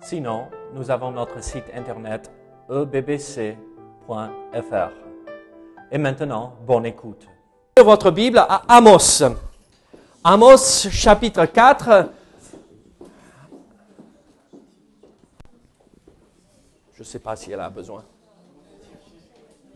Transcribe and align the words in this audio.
Sinon, 0.00 0.46
nous 0.74 0.90
avons 0.90 1.10
notre 1.10 1.42
site 1.42 1.64
internet 1.74 2.30
ebbc.fr. 2.70 3.56
Et 5.90 5.98
maintenant, 5.98 6.54
bonne 6.66 6.86
écoute. 6.86 7.26
Votre 7.76 8.10
Bible 8.10 8.38
à 8.38 8.62
Amos. 8.68 9.22
Amos 10.22 10.88
chapitre 10.90 11.46
4. 11.46 12.10
Je 16.94 17.00
ne 17.00 17.04
sais 17.04 17.18
pas 17.18 17.36
si 17.36 17.52
elle 17.52 17.60
a 17.60 17.70
besoin. 17.70 18.04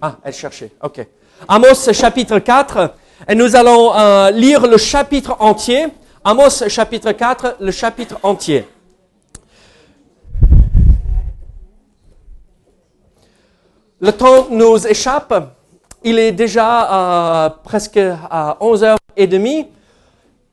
Ah, 0.01 0.17
elle 0.23 0.35
cherchait. 0.35 0.73
OK. 0.83 1.07
Amos 1.49 1.93
chapitre 1.93 2.39
4. 2.39 2.95
Et 3.29 3.35
nous 3.35 3.55
allons 3.55 3.95
euh, 3.95 4.31
lire 4.31 4.67
le 4.67 4.77
chapitre 4.77 5.37
entier. 5.41 5.87
Amos 6.25 6.69
chapitre 6.69 7.13
4, 7.13 7.57
le 7.61 7.71
chapitre 7.71 8.19
entier. 8.23 8.67
Le 14.03 14.11
temps 14.11 14.49
nous 14.51 14.85
échappe. 14.85 15.33
Il 16.03 16.19
est 16.19 16.33
déjà 16.33 17.45
euh, 17.47 17.51
presque 17.63 18.01
à 18.29 18.57
11h30. 18.61 19.67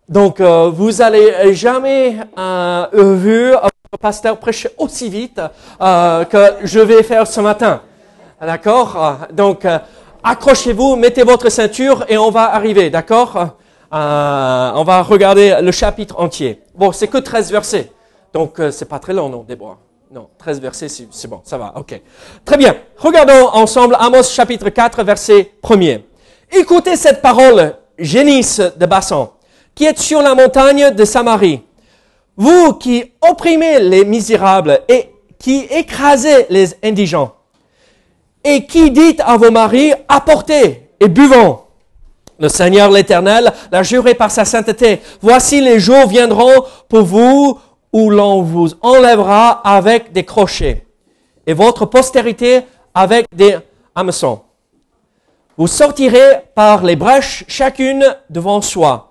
Donc, 0.08 0.39
euh, 0.39 0.69
vous 0.69 1.02
allez 1.02 1.55
jamais 1.55 2.17
euh, 2.38 2.86
vu 2.94 3.50
votre 3.50 4.00
pasteur 4.00 4.38
prêcher 4.38 4.70
aussi 4.77 5.09
vite 5.09 5.42
que 5.80 6.44
je 6.61 6.80
vais 6.80 7.02
faire 7.02 7.25
ce 7.25 7.42
matin. 7.42 7.81
D'accord? 8.39 9.17
Donc, 9.33 9.66
accrochez-vous, 10.23 10.95
mettez 10.95 11.23
votre 11.23 11.50
ceinture 11.50 12.05
et 12.08 12.20
on 12.20 12.30
va 12.30 12.53
arriver. 12.53 12.92
D'accord? 12.92 13.55
On 13.92 14.83
va 14.86 15.02
regarder 15.02 15.58
le 15.59 15.72
chapitre 15.72 16.20
entier. 16.20 16.61
Bon, 16.75 16.92
c'est 16.92 17.08
que 17.08 17.17
13 17.17 17.52
versets. 17.52 17.92
Donc, 18.31 18.61
c'est 18.70 18.88
pas 18.88 19.00
très 19.00 19.14
long, 19.14 19.27
non, 19.27 19.42
Déborah? 19.42 19.89
Non, 20.11 20.27
13 20.39 20.59
versets, 20.59 20.88
c'est 20.89 21.27
bon, 21.27 21.41
ça 21.43 21.59
va, 21.59 21.71
ok. 21.75 22.02
Très 22.43 22.57
bien. 22.57 22.75
Regardons 22.97 23.49
ensemble 23.53 23.95
Amos 23.99 24.23
chapitre 24.23 24.69
4, 24.69 25.03
verset 25.03 25.52
1er. 25.63 26.02
Écoutez 26.52 26.95
cette 26.95 27.21
parole, 27.21 27.75
génisse 27.99 28.59
de 28.59 28.85
Bassan, 28.87 29.30
qui 29.75 29.85
êtes 29.85 29.99
sur 29.99 30.23
la 30.23 30.33
montagne 30.33 30.89
de 30.95 31.05
Samarie. 31.05 31.61
Vous 32.35 32.73
qui 32.73 33.11
opprimez 33.21 33.80
les 33.81 34.03
misérables 34.03 34.80
et 34.87 35.11
qui 35.37 35.67
écrasez 35.69 36.47
les 36.49 36.73
indigents, 36.83 37.35
et 38.43 38.65
qui 38.65 38.89
dites 38.89 39.21
à 39.23 39.37
vos 39.37 39.52
maris, 39.52 39.93
apportez 40.07 40.89
et 40.99 41.07
buvons. 41.07 41.59
Le 42.39 42.49
Seigneur 42.49 42.89
l'Éternel 42.89 43.53
l'a 43.71 43.83
juré 43.83 44.15
par 44.15 44.31
sa 44.31 44.43
sainteté. 44.43 45.02
Voici 45.21 45.61
les 45.61 45.80
jours 45.80 46.07
viendront 46.07 46.63
pour 46.87 47.03
vous 47.03 47.59
où 47.94 48.09
l'on 48.09 48.42
vous 48.42 48.70
enlèvera 48.82 49.50
avec 49.64 50.12
des 50.12 50.26
crochets 50.26 50.86
et 51.48 51.54
votre 51.54 51.86
postérité 51.86 52.62
avec 52.94 53.26
des 53.36 53.58
hameçons. 53.95 54.42
Vous 55.58 55.68
sortirez 55.68 56.42
par 56.56 56.84
les 56.84 56.95
brèches 56.95 57.44
chacune 57.48 58.05
devant 58.30 58.61
soi 58.61 59.10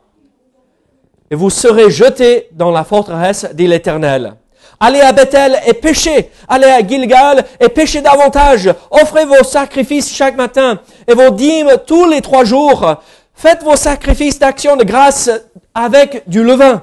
et 1.30 1.34
vous 1.34 1.50
serez 1.50 1.90
jetés 1.90 2.48
dans 2.52 2.70
la 2.70 2.84
forteresse, 2.84 3.46
dit 3.52 3.66
l'Éternel. 3.66 4.34
Allez 4.80 5.00
à 5.00 5.12
Bethel 5.12 5.58
et 5.66 5.74
péchez. 5.74 6.30
Allez 6.48 6.68
à 6.68 6.86
Gilgal 6.86 7.44
et 7.60 7.68
péchez 7.68 8.00
davantage. 8.00 8.72
Offrez 8.90 9.24
vos 9.24 9.42
sacrifices 9.42 10.14
chaque 10.14 10.36
matin 10.36 10.80
et 11.06 11.14
vos 11.14 11.30
dîmes 11.30 11.72
tous 11.86 12.08
les 12.08 12.20
trois 12.20 12.44
jours. 12.44 12.96
Faites 13.34 13.62
vos 13.62 13.76
sacrifices 13.76 14.38
d'action 14.38 14.76
de 14.76 14.84
grâce 14.84 15.30
avec 15.74 16.22
du 16.28 16.42
levain. 16.42 16.82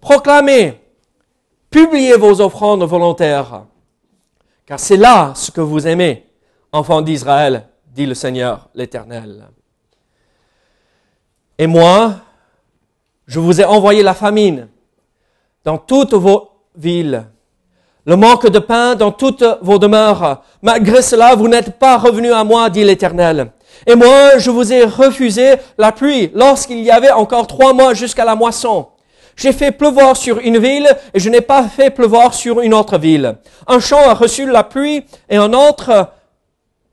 Proclamez 0.00 0.80
Publiez 1.70 2.16
vos 2.16 2.40
offrandes 2.40 2.84
volontaires, 2.84 3.64
car 4.64 4.80
c'est 4.80 4.96
là 4.96 5.32
ce 5.34 5.50
que 5.50 5.60
vous 5.60 5.86
aimez, 5.86 6.26
enfants 6.72 7.02
d'Israël, 7.02 7.68
dit 7.94 8.06
le 8.06 8.14
Seigneur 8.14 8.68
l'Éternel. 8.74 9.48
Et 11.58 11.66
moi, 11.66 12.14
je 13.26 13.38
vous 13.38 13.60
ai 13.60 13.64
envoyé 13.64 14.02
la 14.02 14.14
famine 14.14 14.68
dans 15.64 15.76
toutes 15.76 16.14
vos 16.14 16.50
villes, 16.74 17.26
le 18.06 18.16
manque 18.16 18.48
de 18.48 18.58
pain 18.58 18.94
dans 18.94 19.12
toutes 19.12 19.44
vos 19.60 19.78
demeures. 19.78 20.42
Malgré 20.62 21.02
cela, 21.02 21.34
vous 21.34 21.48
n'êtes 21.48 21.78
pas 21.78 21.98
revenus 21.98 22.32
à 22.32 22.44
moi, 22.44 22.70
dit 22.70 22.84
l'Éternel. 22.84 23.52
Et 23.86 23.94
moi, 23.94 24.38
je 24.38 24.50
vous 24.50 24.72
ai 24.72 24.84
refusé 24.84 25.56
la 25.76 25.92
pluie 25.92 26.30
lorsqu'il 26.32 26.80
y 26.80 26.90
avait 26.90 27.10
encore 27.10 27.46
trois 27.46 27.74
mois 27.74 27.92
jusqu'à 27.92 28.24
la 28.24 28.34
moisson. 28.34 28.88
J'ai 29.38 29.52
fait 29.52 29.70
pleuvoir 29.70 30.16
sur 30.16 30.40
une 30.40 30.58
ville 30.58 30.88
et 31.14 31.20
je 31.20 31.30
n'ai 31.30 31.40
pas 31.40 31.68
fait 31.68 31.90
pleuvoir 31.90 32.34
sur 32.34 32.60
une 32.60 32.74
autre 32.74 32.98
ville. 32.98 33.36
Un 33.68 33.78
champ 33.78 34.08
a 34.08 34.14
reçu 34.14 34.50
la 34.50 34.64
pluie 34.64 35.04
et 35.30 35.36
un 35.36 35.52
autre 35.52 36.10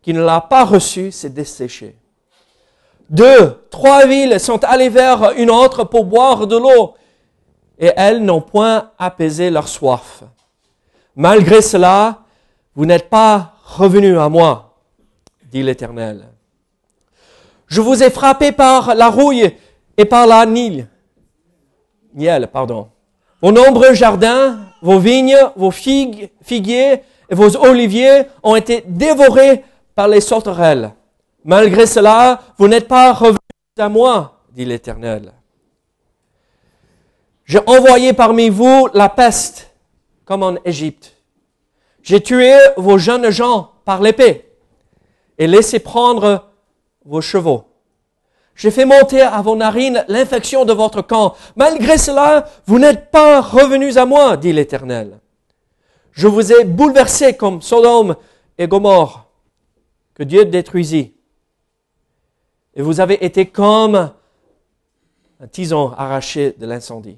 qui 0.04 0.14
ne 0.14 0.24
l'a 0.24 0.42
pas 0.42 0.64
reçu 0.64 1.12
s'est 1.12 1.32
desséché. 1.32 1.98
Deux, 3.10 3.66
trois 3.72 4.06
villes 4.06 4.40
sont 4.40 4.64
allées 4.64 4.90
vers 4.90 5.32
une 5.38 5.50
autre 5.50 5.86
pour 5.86 6.06
boire 6.06 6.46
de 6.46 6.56
l'eau 6.56 6.94
et 7.80 7.92
elles 7.98 8.24
n'ont 8.24 8.42
point 8.42 8.92
apaisé 9.00 9.50
leur 9.50 9.68
soif. 9.68 10.22
Malgré 11.16 11.64
cela, 11.64 12.20
vous 12.76 12.86
n'êtes 12.86 13.10
pas 13.10 13.54
revenus 13.64 14.20
à 14.20 14.30
moi, 14.30 14.76
dit 15.50 15.64
l'Éternel. 15.64 16.28
Je 17.66 17.82
vous 17.82 18.04
ai 18.04 18.12
frappé 18.12 18.52
par 18.52 18.94
la 18.94 19.10
rouille 19.10 19.52
et 19.98 20.06
par 20.06 20.28
la 20.28 20.46
Nile 20.46 20.90
miel. 22.16 22.50
Vos 23.42 23.52
nombreux 23.52 23.94
jardins, 23.94 24.60
vos 24.82 24.98
vignes, 24.98 25.38
vos 25.56 25.72
figues, 25.72 26.32
figuiers 26.42 27.04
et 27.30 27.36
vos 27.36 27.56
oliviers 27.58 28.24
ont 28.42 28.56
été 28.56 28.84
dévorés 28.88 29.64
par 29.94 30.08
les 30.08 30.22
sauterelles. 30.22 30.94
Malgré 31.44 31.86
cela, 31.86 32.42
vous 32.58 32.68
n'êtes 32.68 32.88
pas 32.88 33.14
revenus 33.14 33.40
à 33.78 33.90
moi, 33.90 34.40
dit 34.52 34.66
l'Éternel. 34.66 35.34
J'ai 37.46 37.60
envoyé 37.68 38.14
parmi 38.14 38.50
vous 38.50 38.90
la 38.94 39.10
peste, 39.10 39.72
comme 40.26 40.42
en 40.42 40.56
Égypte. 40.66 41.16
J'ai 42.02 42.22
tué 42.22 42.58
vos 42.78 42.98
jeunes 42.98 43.30
gens 43.30 43.72
par 43.84 44.02
l'épée 44.02 44.52
et 45.38 45.46
laissé 45.46 45.80
prendre 45.80 46.50
vos 47.04 47.22
chevaux. 47.22 47.66
J'ai 48.56 48.72
fait 48.72 48.86
monter 48.86 49.22
à 49.22 49.42
vos 49.42 49.56
narines 49.56 50.06
l'infection 50.08 50.64
de 50.64 50.72
votre 50.72 51.02
camp. 51.02 51.36
Malgré 51.58 51.98
cela, 51.98 52.48
vous 52.66 52.80
n'êtes 52.80 53.12
pas 53.12 53.42
revenus 53.42 53.98
à 53.98 54.06
moi, 54.06 54.38
dit 54.38 54.54
l'Éternel. 54.54 55.20
Je 56.12 56.28
vous 56.28 56.54
ai 56.54 56.64
bouleversé 56.64 57.36
comme 57.36 57.62
Sodome 57.62 58.16
et 58.58 58.68
Gomorre, 58.68 59.28
que 60.14 60.24
Dieu 60.24 60.46
détruisit. 60.46 61.14
Et 62.76 62.82
vous 62.82 63.02
avez 63.02 63.26
été 63.26 63.46
comme 63.46 64.12
un 65.42 65.48
tison 65.48 65.92
arraché 65.98 66.56
de 66.58 66.66
l'incendie. 66.66 67.18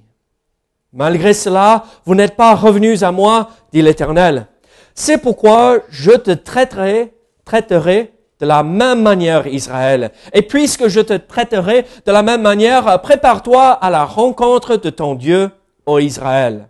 Malgré 0.92 1.36
cela, 1.36 1.86
vous 2.06 2.16
n'êtes 2.16 2.36
pas 2.36 2.56
revenus 2.56 3.04
à 3.04 3.12
moi, 3.12 3.52
dit 3.72 3.84
l'Éternel. 3.84 4.48
C'est 4.96 5.20
pourquoi 5.20 5.82
je 5.90 6.12
te 6.12 6.32
traiterai, 6.32 7.14
traiterai 7.46 8.17
de 8.40 8.46
la 8.46 8.64
même 8.64 9.02
manière, 9.02 9.48
Israël. 9.48 10.12
Et 10.34 10.42
puisque 10.42 10.88
je 10.88 11.02
te 11.02 11.14
traiterai 11.14 11.86
de 12.06 12.12
la 12.12 12.24
même 12.24 12.42
manière, 12.42 13.02
prépare-toi 13.02 13.72
à 13.72 13.90
la 13.90 14.06
rencontre 14.06 14.76
de 14.76 14.90
ton 14.90 15.16
Dieu, 15.16 15.50
ô 15.86 16.00
Israël. 16.00 16.70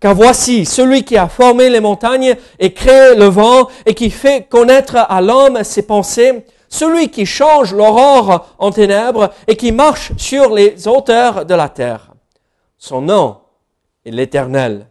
Car 0.00 0.14
voici 0.14 0.66
celui 0.66 1.02
qui 1.04 1.16
a 1.16 1.28
formé 1.28 1.70
les 1.70 1.80
montagnes 1.80 2.36
et 2.58 2.72
créé 2.72 3.16
le 3.16 3.24
vent 3.24 3.68
et 3.86 3.94
qui 3.94 4.10
fait 4.10 4.46
connaître 4.48 4.96
à 4.96 5.20
l'homme 5.20 5.64
ses 5.64 5.86
pensées, 5.86 6.44
celui 6.68 7.08
qui 7.08 7.24
change 7.24 7.72
l'aurore 7.72 8.54
en 8.58 8.70
ténèbres 8.70 9.30
et 9.46 9.56
qui 9.56 9.72
marche 9.72 10.12
sur 10.16 10.54
les 10.54 10.86
hauteurs 10.86 11.46
de 11.46 11.54
la 11.54 11.68
terre. 11.68 12.12
Son 12.76 13.00
nom 13.00 13.38
est 14.04 14.10
l'Éternel, 14.10 14.88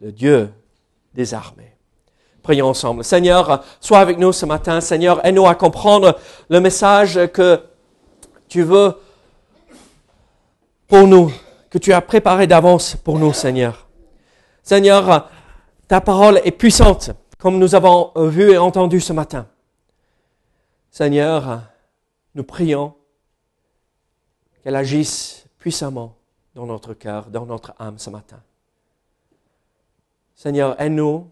le 0.00 0.10
Dieu 0.10 0.52
des 1.14 1.32
armées. 1.32 1.75
Prions 2.46 2.68
ensemble. 2.68 3.02
Seigneur, 3.02 3.64
sois 3.80 3.98
avec 3.98 4.18
nous 4.18 4.30
ce 4.30 4.46
matin. 4.46 4.80
Seigneur, 4.80 5.18
aide-nous 5.26 5.48
à 5.48 5.56
comprendre 5.56 6.16
le 6.48 6.60
message 6.60 7.18
que 7.32 7.60
tu 8.46 8.62
veux 8.62 8.94
pour 10.86 11.08
nous, 11.08 11.32
que 11.70 11.78
tu 11.78 11.92
as 11.92 12.00
préparé 12.00 12.46
d'avance 12.46 12.94
pour 12.94 13.18
nous, 13.18 13.32
Seigneur. 13.32 13.88
Seigneur, 14.62 15.28
ta 15.88 16.00
parole 16.00 16.40
est 16.44 16.52
puissante, 16.52 17.10
comme 17.36 17.58
nous 17.58 17.74
avons 17.74 18.12
vu 18.14 18.52
et 18.52 18.58
entendu 18.58 19.00
ce 19.00 19.12
matin. 19.12 19.48
Seigneur, 20.92 21.62
nous 22.36 22.44
prions 22.44 22.94
qu'elle 24.62 24.76
agisse 24.76 25.46
puissamment 25.58 26.14
dans 26.54 26.66
notre 26.66 26.94
cœur, 26.94 27.26
dans 27.26 27.44
notre 27.44 27.74
âme 27.80 27.98
ce 27.98 28.08
matin. 28.08 28.40
Seigneur, 30.36 30.80
aide-nous 30.80 31.28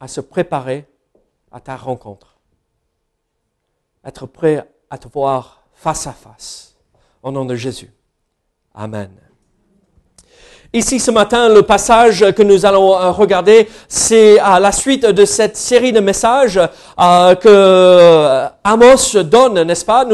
à 0.00 0.08
se 0.08 0.20
préparer 0.20 0.86
à 1.50 1.60
ta 1.60 1.76
rencontre, 1.76 2.36
être 4.04 4.26
prêt 4.26 4.68
à 4.90 4.98
te 4.98 5.08
voir 5.08 5.62
face 5.72 6.06
à 6.06 6.12
face. 6.12 6.74
Au 7.22 7.30
nom 7.30 7.44
de 7.44 7.54
Jésus. 7.54 7.92
Amen. 8.74 9.10
Ici 10.74 10.98
ce 10.98 11.12
matin, 11.12 11.48
le 11.48 11.62
passage 11.62 12.32
que 12.32 12.42
nous 12.42 12.66
allons 12.66 12.98
euh, 12.98 13.12
regarder, 13.12 13.68
c'est 13.86 14.40
à 14.40 14.58
la 14.58 14.72
suite 14.72 15.06
de 15.06 15.24
cette 15.24 15.56
série 15.56 15.92
de 15.92 16.00
messages 16.00 16.58
euh, 16.58 17.34
que 17.36 18.46
Amos 18.64 19.22
donne, 19.22 19.62
n'est-ce 19.62 19.84
pas? 19.84 20.04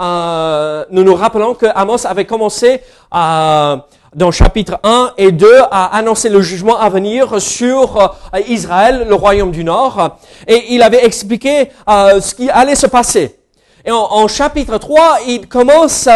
Euh, 0.00 0.84
nous 0.90 1.04
nous 1.04 1.14
rappelons 1.14 1.54
que 1.54 1.66
Amos 1.72 2.04
avait 2.06 2.24
commencé 2.24 2.80
à 3.12 3.86
dans 4.14 4.30
chapitre 4.30 4.78
1 4.82 5.12
et 5.18 5.32
2 5.32 5.46
à 5.70 5.96
annoncer 5.96 6.28
le 6.28 6.40
jugement 6.40 6.78
à 6.78 6.88
venir 6.88 7.40
sur 7.40 8.14
Israël, 8.48 9.06
le 9.08 9.14
royaume 9.14 9.50
du 9.50 9.64
Nord, 9.64 10.18
et 10.46 10.74
il 10.74 10.82
avait 10.82 11.04
expliqué 11.04 11.70
ce 11.88 12.34
qui 12.34 12.50
allait 12.50 12.74
se 12.74 12.86
passer. 12.86 13.38
Et 13.84 13.90
en, 13.90 14.26
chapitre 14.28 14.78
3, 14.78 15.18
il 15.26 15.46
commence 15.48 16.08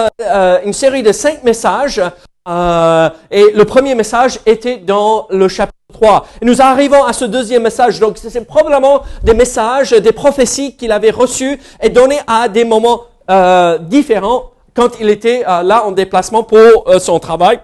une 0.64 0.72
série 0.72 1.02
de 1.02 1.12
cinq 1.12 1.42
messages 1.44 2.00
euh, 2.48 3.10
et 3.30 3.50
le 3.54 3.64
premier 3.64 3.94
message 3.94 4.40
était 4.46 4.78
dans 4.78 5.26
le 5.28 5.48
chapitre 5.48 5.74
3. 5.92 6.26
Et 6.40 6.46
nous 6.46 6.62
arrivons 6.62 7.04
à 7.04 7.12
ce 7.12 7.26
deuxième 7.26 7.62
message. 7.62 8.00
Donc, 8.00 8.16
c'est 8.16 8.44
probablement 8.46 9.02
des 9.22 9.34
messages, 9.34 9.90
des 9.90 10.12
prophéties 10.12 10.76
qu'il 10.76 10.92
avait 10.92 11.10
reçues 11.10 11.60
et 11.82 11.90
données 11.90 12.20
à 12.26 12.48
des 12.48 12.64
moments 12.64 13.02
euh, 13.30 13.76
différents 13.78 14.52
quand 14.74 15.00
il 15.00 15.10
était 15.10 15.44
euh, 15.46 15.62
là 15.62 15.84
en 15.84 15.92
déplacement 15.92 16.42
pour 16.44 16.88
euh, 16.88 16.98
son 16.98 17.18
travail, 17.18 17.58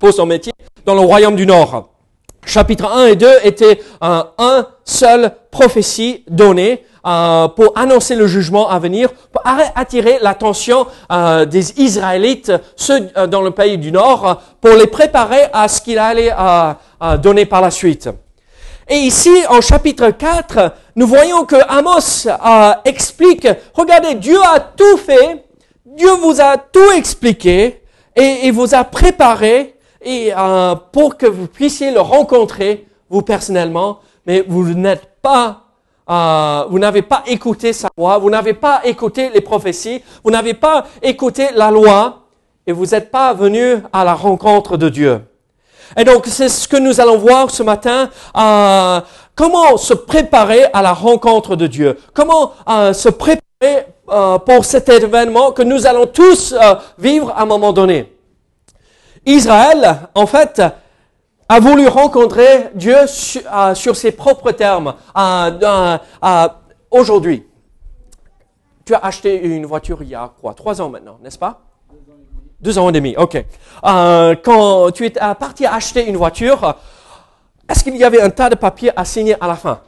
pour 0.00 0.12
son 0.12 0.26
métier 0.26 0.52
dans 0.84 0.94
le 0.94 1.00
royaume 1.00 1.36
du 1.36 1.46
Nord. 1.46 1.90
Chapitre 2.44 2.90
1 2.90 3.06
et 3.08 3.16
2 3.16 3.28
étaient 3.44 3.80
un 4.00 4.66
seul 4.84 5.32
prophétie 5.52 6.24
donnée 6.28 6.84
euh, 7.06 7.48
pour 7.48 7.72
annoncer 7.78 8.14
le 8.14 8.26
jugement 8.26 8.68
à 8.68 8.78
venir, 8.78 9.10
pour 9.32 9.42
attirer 9.74 10.18
l'attention 10.20 10.86
euh, 11.10 11.46
des 11.46 11.80
Israélites, 11.80 12.52
ceux 12.76 13.08
euh, 13.16 13.26
dans 13.26 13.40
le 13.40 13.52
pays 13.52 13.78
du 13.78 13.90
Nord, 13.90 14.42
pour 14.60 14.72
les 14.72 14.86
préparer 14.86 15.44
à 15.52 15.66
ce 15.68 15.80
qu'il 15.80 15.98
allait 15.98 16.32
donner 17.22 17.46
par 17.46 17.62
la 17.62 17.70
suite. 17.70 18.10
Et 18.88 18.96
ici, 18.96 19.30
en 19.48 19.60
chapitre 19.60 20.10
4, 20.10 20.74
nous 20.96 21.06
voyons 21.06 21.44
que 21.44 21.56
Amos 21.68 22.26
explique, 22.84 23.48
regardez, 23.72 24.16
Dieu 24.16 24.38
a 24.42 24.60
tout 24.60 24.98
fait, 24.98 25.44
Dieu 25.86 26.10
vous 26.20 26.40
a 26.40 26.58
tout 26.58 26.90
expliqué, 26.96 27.82
et 28.16 28.40
il 28.44 28.52
vous 28.52 28.74
a 28.74 28.84
préparé 28.84 29.74
et, 30.02 30.32
pour 30.92 31.16
que 31.16 31.26
vous 31.26 31.46
puissiez 31.46 31.90
le 31.90 32.00
rencontrer, 32.00 32.86
vous 33.08 33.22
personnellement, 33.22 34.00
mais 34.26 34.44
vous 34.46 34.74
n'êtes 34.74 35.08
pas 35.22 35.64
euh, 36.10 36.64
vous 36.68 36.80
n'avez 36.80 37.02
pas 37.02 37.22
écouté 37.26 37.72
sa 37.72 37.88
voix, 37.96 38.18
vous 38.18 38.30
n'avez 38.30 38.54
pas 38.54 38.80
écouté 38.84 39.30
les 39.32 39.40
prophéties, 39.40 40.02
vous 40.24 40.32
n'avez 40.32 40.54
pas 40.54 40.86
écouté 41.02 41.48
la 41.54 41.70
loi, 41.70 42.22
et 42.66 42.72
vous 42.72 42.86
n'êtes 42.86 43.12
pas 43.12 43.32
venu 43.32 43.76
à 43.92 44.04
la 44.04 44.14
rencontre 44.14 44.76
de 44.76 44.88
Dieu. 44.88 45.20
Et 45.96 46.04
donc, 46.04 46.26
c'est 46.26 46.48
ce 46.48 46.66
que 46.66 46.76
nous 46.76 47.00
allons 47.00 47.16
voir 47.16 47.50
ce 47.50 47.62
matin. 47.62 48.10
Euh, 48.36 49.00
comment 49.36 49.76
se 49.76 49.94
préparer 49.94 50.64
à 50.72 50.82
la 50.82 50.92
rencontre 50.92 51.54
de 51.54 51.66
Dieu 51.66 51.98
Comment 52.12 52.52
euh, 52.68 52.92
se 52.92 53.08
préparer 53.08 53.86
euh, 54.08 54.38
pour 54.38 54.64
cet 54.64 54.88
événement 54.88 55.52
que 55.52 55.62
nous 55.62 55.86
allons 55.86 56.06
tous 56.06 56.52
euh, 56.52 56.74
vivre 56.98 57.32
à 57.36 57.42
un 57.42 57.46
moment 57.46 57.72
donné 57.72 58.12
Israël, 59.30 60.08
en 60.14 60.26
fait, 60.26 60.62
a 61.48 61.60
voulu 61.60 61.86
rencontrer 61.88 62.68
Dieu 62.74 62.96
euh, 62.96 63.74
sur, 63.74 63.96
ses 63.96 64.12
propres 64.12 64.52
termes. 64.52 64.94
Euh, 65.16 65.98
euh, 66.22 66.48
aujourd'hui, 66.90 67.46
tu 68.84 68.94
as 68.94 68.98
acheté 68.98 69.36
une 69.44 69.66
voiture 69.66 70.02
il 70.02 70.08
y 70.08 70.14
a 70.14 70.32
quoi? 70.40 70.54
Trois 70.54 70.80
ans 70.80 70.88
maintenant, 70.88 71.18
n'est-ce 71.22 71.38
pas? 71.38 71.62
Deux 72.60 72.78
ans 72.78 72.88
et 72.90 72.92
demi, 72.92 73.16
ok. 73.16 73.44
quand 73.82 74.90
tu 74.92 75.06
es 75.06 75.10
parti 75.10 75.64
acheter 75.64 76.06
une 76.06 76.16
voiture, 76.16 76.76
est-ce 77.68 77.82
qu'il 77.82 77.96
y 77.96 78.04
avait 78.04 78.20
un 78.20 78.30
tas 78.30 78.50
de 78.50 78.54
papiers 78.54 78.92
à 78.94 79.04
signer 79.04 79.34
à 79.42 79.46
la 79.46 79.56
fin? 79.56 79.80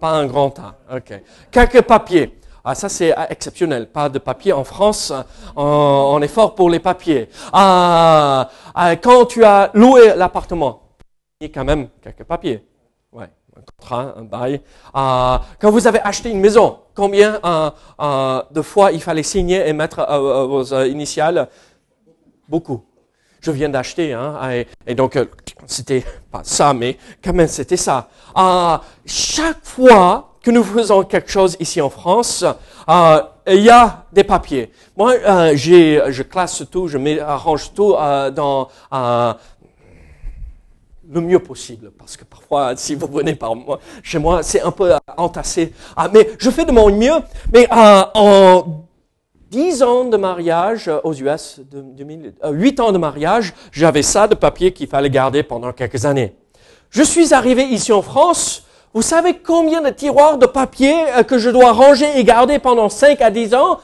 Pas 0.00 0.10
un 0.10 0.26
grand 0.26 0.50
tas, 0.50 0.74
ok. 0.92 1.22
Quelques 1.52 1.82
papiers. 1.82 2.41
Ah, 2.64 2.74
ça 2.74 2.88
c'est 2.88 3.14
exceptionnel. 3.28 3.88
Pas 3.88 4.08
de 4.08 4.18
papier 4.18 4.52
en 4.52 4.64
France. 4.64 5.12
On, 5.56 6.20
est 6.22 6.28
fort 6.28 6.54
pour 6.54 6.70
les 6.70 6.78
papiers. 6.78 7.28
Ah, 7.52 8.48
ah 8.74 8.96
quand 8.96 9.26
tu 9.26 9.44
as 9.44 9.70
loué 9.74 10.14
l'appartement, 10.16 10.82
il 11.40 11.48
y 11.48 11.50
a 11.50 11.52
quand 11.52 11.64
même 11.64 11.88
quelques 12.00 12.24
papiers. 12.24 12.64
Ouais, 13.10 13.28
un 13.56 13.60
contrat, 13.60 14.14
un 14.16 14.22
bail. 14.22 14.60
Ah, 14.94 15.42
quand 15.60 15.70
vous 15.70 15.86
avez 15.88 16.00
acheté 16.00 16.30
une 16.30 16.40
maison, 16.40 16.78
combien 16.94 17.40
euh, 17.44 18.42
de 18.50 18.62
fois 18.62 18.92
il 18.92 19.02
fallait 19.02 19.24
signer 19.24 19.68
et 19.68 19.72
mettre 19.72 19.98
euh, 19.98 20.44
euh, 20.44 20.46
vos 20.46 20.84
initiales? 20.84 21.48
Beaucoup. 22.48 22.84
Je 23.40 23.50
viens 23.50 23.68
d'acheter, 23.68 24.12
hein, 24.12 24.38
et, 24.86 24.94
donc 24.94 25.18
c'était 25.66 26.04
pas 26.30 26.42
ça, 26.44 26.72
mais 26.72 26.96
quand 27.24 27.32
même 27.32 27.48
c'était 27.48 27.76
ça. 27.76 28.08
chaque 29.04 29.64
fois 29.64 30.31
que 30.42 30.50
nous 30.50 30.64
faisons 30.64 31.04
quelque 31.04 31.30
chose 31.30 31.56
ici 31.60 31.80
en 31.80 31.90
France, 31.90 32.44
euh, 32.88 33.22
il 33.46 33.62
y 33.62 33.70
a 33.70 34.04
des 34.12 34.24
papiers. 34.24 34.70
Moi, 34.96 35.14
euh, 35.14 35.56
je 35.56 36.22
classe 36.22 36.64
tout, 36.70 36.88
je 36.88 37.20
arrange 37.20 37.72
tout 37.74 37.94
euh, 37.94 38.30
dans 38.30 38.68
euh, 38.92 39.32
le 41.10 41.20
mieux 41.20 41.38
possible, 41.38 41.90
parce 41.98 42.16
que 42.16 42.24
parfois, 42.24 42.74
si 42.76 42.94
vous 42.94 43.06
venez 43.06 43.34
par 43.34 43.54
moi, 43.54 43.80
chez 44.02 44.18
moi, 44.18 44.42
c'est 44.42 44.60
un 44.60 44.70
peu 44.70 44.92
entassé. 45.16 45.72
Ah, 45.96 46.08
mais 46.12 46.30
je 46.38 46.50
fais 46.50 46.64
de 46.64 46.72
mon 46.72 46.90
mieux. 46.90 47.20
Mais 47.52 47.66
en 47.70 48.86
dix 49.50 49.82
ans 49.82 50.04
de 50.04 50.16
mariage 50.16 50.90
aux 51.04 51.14
US, 51.14 51.60
8 52.44 52.80
ans 52.80 52.92
de 52.92 52.98
mariage, 52.98 53.54
j'avais 53.70 54.02
ça 54.02 54.26
de 54.26 54.34
papier 54.34 54.72
qu'il 54.72 54.88
fallait 54.88 55.10
garder 55.10 55.42
pendant 55.42 55.72
quelques 55.72 56.04
années. 56.04 56.34
Je 56.90 57.02
suis 57.02 57.32
arrivé 57.32 57.64
ici 57.64 57.92
en 57.92 58.02
France, 58.02 58.66
vous 58.94 59.02
savez 59.02 59.38
combien 59.38 59.80
de 59.80 59.90
tiroirs 59.90 60.36
de 60.36 60.46
papier 60.46 60.94
euh, 61.16 61.22
que 61.22 61.38
je 61.38 61.48
dois 61.48 61.72
ranger 61.72 62.08
et 62.16 62.24
garder 62.24 62.58
pendant 62.58 62.88
5 62.88 63.20
à 63.22 63.30
10 63.30 63.54
ans? 63.54 63.80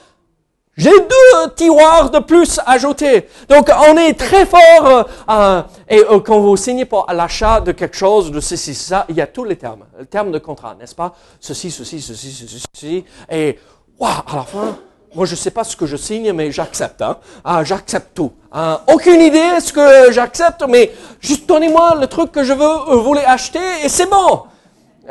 J'ai 0.76 0.90
deux 0.90 1.50
tiroirs 1.56 2.10
de 2.10 2.20
plus 2.20 2.60
ajoutés. 2.66 3.26
Donc 3.48 3.68
on 3.88 3.96
est 3.96 4.12
très 4.14 4.46
fort. 4.46 4.86
Euh, 4.86 5.02
euh, 5.30 5.62
et 5.88 6.02
quand 6.24 6.38
vous 6.38 6.56
signez 6.56 6.84
pour 6.84 7.06
l'achat 7.12 7.60
de 7.60 7.72
quelque 7.72 7.96
chose, 7.96 8.30
de 8.30 8.38
ceci, 8.38 8.74
ça, 8.74 9.04
il 9.08 9.16
y 9.16 9.20
a 9.20 9.26
tous 9.26 9.44
les 9.44 9.56
termes. 9.56 9.84
Le 9.98 10.06
terme 10.06 10.30
de 10.30 10.38
contrat, 10.38 10.76
n'est-ce 10.78 10.94
pas? 10.94 11.14
Ceci, 11.40 11.70
ceci, 11.70 12.00
ceci, 12.00 12.30
ceci, 12.30 12.62
ceci. 12.72 13.04
Et 13.30 13.58
waouh, 13.98 14.12
à 14.26 14.36
la 14.36 14.42
fin, 14.42 14.78
moi, 15.14 15.24
je 15.24 15.32
ne 15.32 15.36
sais 15.36 15.50
pas 15.50 15.64
ce 15.64 15.74
que 15.74 15.86
je 15.86 15.96
signe, 15.96 16.32
mais 16.32 16.52
j'accepte. 16.52 17.00
Hein. 17.00 17.16
Ah, 17.44 17.64
j'accepte 17.64 18.14
tout. 18.14 18.32
Ah, 18.52 18.82
aucune 18.92 19.20
idée 19.20 19.58
ce 19.60 19.72
que 19.72 20.12
j'accepte, 20.12 20.62
mais 20.68 20.92
juste 21.18 21.48
donnez-moi 21.48 21.96
le 21.98 22.06
truc 22.06 22.30
que 22.30 22.44
je 22.44 22.52
veux, 22.52 22.94
vous 22.94 23.02
voulez 23.02 23.24
acheter, 23.24 23.58
et 23.82 23.88
c'est 23.88 24.08
bon. 24.08 24.42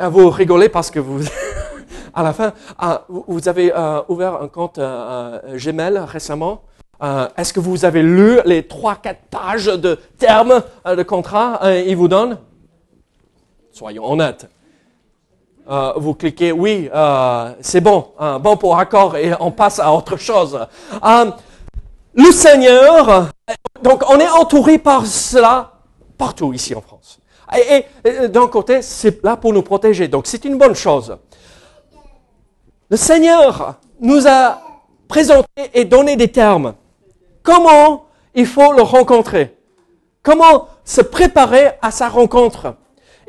Ah, 0.00 0.08
vous 0.08 0.30
rigolez 0.30 0.68
parce 0.68 0.92
que 0.92 1.00
vous, 1.00 1.24
à 2.14 2.22
la 2.22 2.32
fin, 2.32 2.52
ah, 2.78 3.02
vous 3.08 3.48
avez 3.48 3.72
euh, 3.74 4.00
ouvert 4.08 4.40
un 4.40 4.46
compte 4.46 4.78
euh, 4.78 5.40
euh, 5.44 5.58
Gmail 5.58 5.98
récemment. 5.98 6.62
Est-ce 7.36 7.52
que 7.52 7.60
vous 7.60 7.84
avez 7.84 8.02
lu 8.02 8.40
les 8.44 8.66
trois, 8.66 8.96
quatre 8.96 9.22
pages 9.30 9.66
de 9.66 9.98
termes 10.18 10.62
de 10.84 11.02
contrat 11.04 11.60
qu'il 11.62 11.96
vous 11.96 12.08
donne 12.08 12.38
Soyons 13.70 14.04
honnêtes. 14.10 14.48
vous 15.94 16.14
cliquez 16.14 16.50
oui, 16.50 16.90
c'est 17.60 17.80
bon, 17.80 18.08
bon 18.40 18.56
pour 18.56 18.76
accord 18.76 19.16
et 19.16 19.30
on 19.38 19.52
passe 19.52 19.78
à 19.78 19.92
autre 19.92 20.16
chose. 20.16 20.58
le 22.14 22.32
Seigneur, 22.32 23.28
donc 23.80 24.02
on 24.10 24.18
est 24.18 24.30
entouré 24.30 24.78
par 24.78 25.06
cela 25.06 25.74
partout 26.16 26.52
ici 26.52 26.74
en 26.74 26.80
France. 26.80 27.17
Et, 27.56 28.28
d'un 28.28 28.46
côté, 28.46 28.82
c'est 28.82 29.22
là 29.24 29.36
pour 29.36 29.52
nous 29.52 29.62
protéger. 29.62 30.08
Donc 30.08 30.26
c'est 30.26 30.44
une 30.44 30.58
bonne 30.58 30.74
chose. 30.74 31.16
Le 32.90 32.96
Seigneur 32.96 33.76
nous 34.00 34.26
a 34.26 34.60
présenté 35.08 35.70
et 35.74 35.84
donné 35.84 36.16
des 36.16 36.28
termes. 36.28 36.74
Comment 37.42 38.06
il 38.34 38.46
faut 38.46 38.72
le 38.72 38.82
rencontrer? 38.82 39.56
Comment 40.22 40.68
se 40.84 41.00
préparer 41.00 41.70
à 41.80 41.90
sa 41.90 42.08
rencontre? 42.08 42.74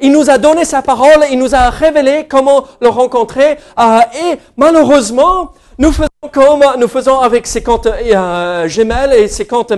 Il 0.02 0.12
nous 0.12 0.30
a 0.30 0.38
donné 0.38 0.64
sa 0.64 0.82
parole, 0.82 1.26
il 1.30 1.38
nous 1.38 1.56
a 1.56 1.70
révélé 1.70 2.26
comment 2.30 2.64
le 2.80 2.88
rencontrer. 2.88 3.58
Euh, 3.78 4.00
et 4.32 4.40
malheureusement, 4.56 5.52
nous 5.78 5.92
faisons 5.92 6.08
comme 6.32 6.64
nous 6.78 6.88
faisons 6.88 7.20
avec 7.20 7.48
ces 7.48 7.64
comptes 7.64 7.88
euh, 7.88 8.68
Gmail 8.68 9.14
et 9.14 9.28
ces 9.28 9.46
comptes 9.46 9.74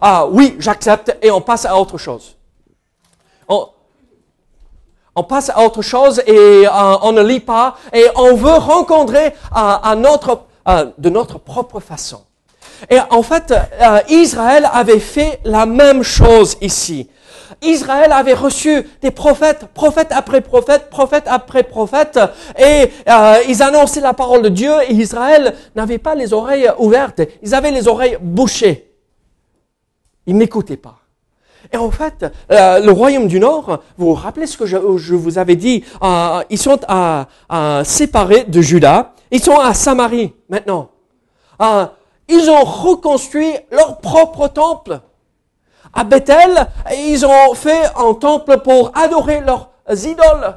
ah 0.00 0.26
oui, 0.30 0.56
j'accepte 0.58 1.16
et 1.22 1.30
on 1.30 1.40
passe 1.40 1.64
à 1.64 1.78
autre 1.78 1.98
chose. 1.98 2.36
On, 5.16 5.22
passe 5.22 5.50
à 5.50 5.64
autre 5.64 5.82
chose 5.82 6.20
et 6.26 6.66
euh, 6.66 6.70
on 7.02 7.12
ne 7.12 7.22
lit 7.22 7.40
pas 7.40 7.76
et 7.92 8.04
on 8.16 8.34
veut 8.34 8.50
rencontrer 8.50 9.32
à, 9.52 9.94
notre, 9.96 10.42
de 10.98 11.08
notre 11.08 11.38
propre 11.38 11.80
façon. 11.80 12.22
Et 12.90 12.98
en 13.10 13.22
fait, 13.22 13.52
euh, 13.52 14.00
Israël 14.08 14.68
avait 14.72 15.00
fait 15.00 15.40
la 15.44 15.66
même 15.66 16.02
chose 16.02 16.56
ici. 16.60 17.08
Israël 17.62 18.12
avait 18.12 18.34
reçu 18.34 18.86
des 19.00 19.10
prophètes, 19.10 19.66
prophète 19.74 20.08
après 20.10 20.40
prophète, 20.40 20.90
prophète 20.90 21.24
après 21.26 21.62
prophète, 21.62 22.18
et 22.58 22.90
euh, 23.08 23.36
ils 23.48 23.62
annonçaient 23.62 24.00
la 24.00 24.12
parole 24.12 24.42
de 24.42 24.48
Dieu, 24.48 24.72
et 24.88 24.92
Israël 24.94 25.54
n'avait 25.74 25.98
pas 25.98 26.14
les 26.14 26.32
oreilles 26.32 26.70
ouvertes, 26.78 27.20
ils 27.42 27.54
avaient 27.54 27.70
les 27.70 27.88
oreilles 27.88 28.18
bouchées. 28.20 28.90
Ils 30.26 30.36
n'écoutaient 30.36 30.76
pas. 30.76 30.96
Et 31.74 31.76
en 31.76 31.90
fait, 31.90 32.24
euh, 32.52 32.78
le 32.78 32.92
royaume 32.92 33.26
du 33.26 33.40
Nord, 33.40 33.80
vous 33.98 34.06
vous 34.06 34.14
rappelez 34.14 34.46
ce 34.46 34.56
que 34.56 34.64
je, 34.64 34.76
vous 34.76 35.38
avais 35.38 35.56
dit, 35.56 35.82
euh, 36.04 36.40
ils 36.48 36.58
sont 36.58 36.78
séparés 37.82 38.44
de 38.44 38.60
Juda, 38.60 39.12
ils 39.32 39.42
sont 39.42 39.58
à 39.58 39.74
Samarie 39.74 40.32
maintenant. 40.48 40.90
ils 42.28 42.48
ont 42.48 42.62
reconstruit 42.62 43.52
leur 43.72 43.98
propre 43.98 44.46
temple 44.46 45.00
à 45.92 46.04
Bethel, 46.04 46.68
ils 46.96 47.26
ont 47.26 47.54
fait 47.54 47.86
un 47.96 48.14
temple 48.14 48.58
pour 48.58 48.92
adorer 48.94 49.40
leurs 49.40 49.70
idoles 49.88 50.54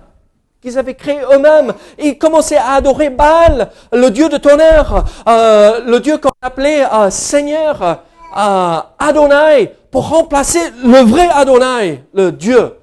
qu'ils 0.62 0.78
avaient 0.78 0.96
créés 0.96 1.22
eux-mêmes. 1.32 1.74
Ils 2.00 2.18
commençaient 2.18 2.58
à 2.58 2.74
adorer 2.74 3.10
Baal, 3.10 3.70
le 3.92 4.10
dieu 4.10 4.30
de 4.30 4.38
tonnerre, 4.38 5.04
euh, 5.28 5.82
le 5.86 6.00
dieu 6.00 6.18
qu'on 6.18 6.30
appelait 6.42 6.84
euh, 6.86 7.10
Seigneur, 7.10 8.04
euh, 8.38 8.82
Adonai, 9.00 9.74
pour 9.92 10.10
remplacer 10.10 10.60
le 10.84 11.00
vrai 11.00 11.28
Adonai, 11.28 12.04
le 12.14 12.32
Dieu 12.32 12.76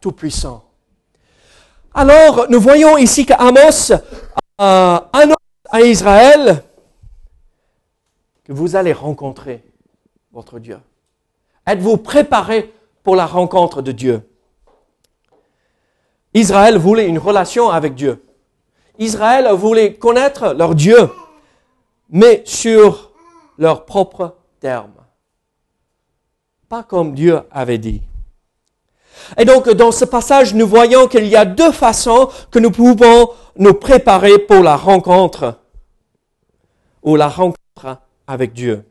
Tout-Puissant. 0.00 0.64
Alors, 1.94 2.46
nous 2.50 2.60
voyons 2.60 2.98
ici 2.98 3.24
qu'Amos 3.26 3.92
annonce 4.58 5.36
à 5.70 5.80
Israël 5.80 6.62
que 8.44 8.52
vous 8.52 8.76
allez 8.76 8.92
rencontrer 8.92 9.64
votre 10.32 10.58
Dieu. 10.58 10.78
Êtes-vous 11.66 11.96
préparé 11.96 12.72
pour 13.02 13.16
la 13.16 13.26
rencontre 13.26 13.82
de 13.82 13.92
Dieu? 13.92 14.22
Israël 16.34 16.76
voulait 16.78 17.08
une 17.08 17.18
relation 17.18 17.70
avec 17.70 17.94
Dieu. 17.94 18.24
Israël 18.98 19.48
voulait 19.52 19.94
connaître 19.94 20.52
leur 20.52 20.74
Dieu, 20.74 21.10
mais 22.10 22.42
sur 22.44 23.12
leurs 23.58 23.84
propres 23.84 24.36
termes. 24.60 24.94
Pas 26.68 26.84
comme 26.84 27.14
Dieu 27.14 27.40
avait 27.50 27.78
dit. 27.78 28.02
Et 29.36 29.44
donc, 29.44 29.68
dans 29.70 29.90
ce 29.90 30.04
passage, 30.04 30.54
nous 30.54 30.66
voyons 30.66 31.08
qu'il 31.08 31.26
y 31.26 31.36
a 31.36 31.44
deux 31.44 31.72
façons 31.72 32.30
que 32.50 32.58
nous 32.58 32.70
pouvons 32.70 33.30
nous 33.56 33.74
préparer 33.74 34.38
pour 34.38 34.62
la 34.62 34.76
rencontre 34.76 35.58
ou 37.02 37.16
la 37.16 37.28
rencontre 37.28 37.98
avec 38.26 38.52
Dieu 38.52 38.84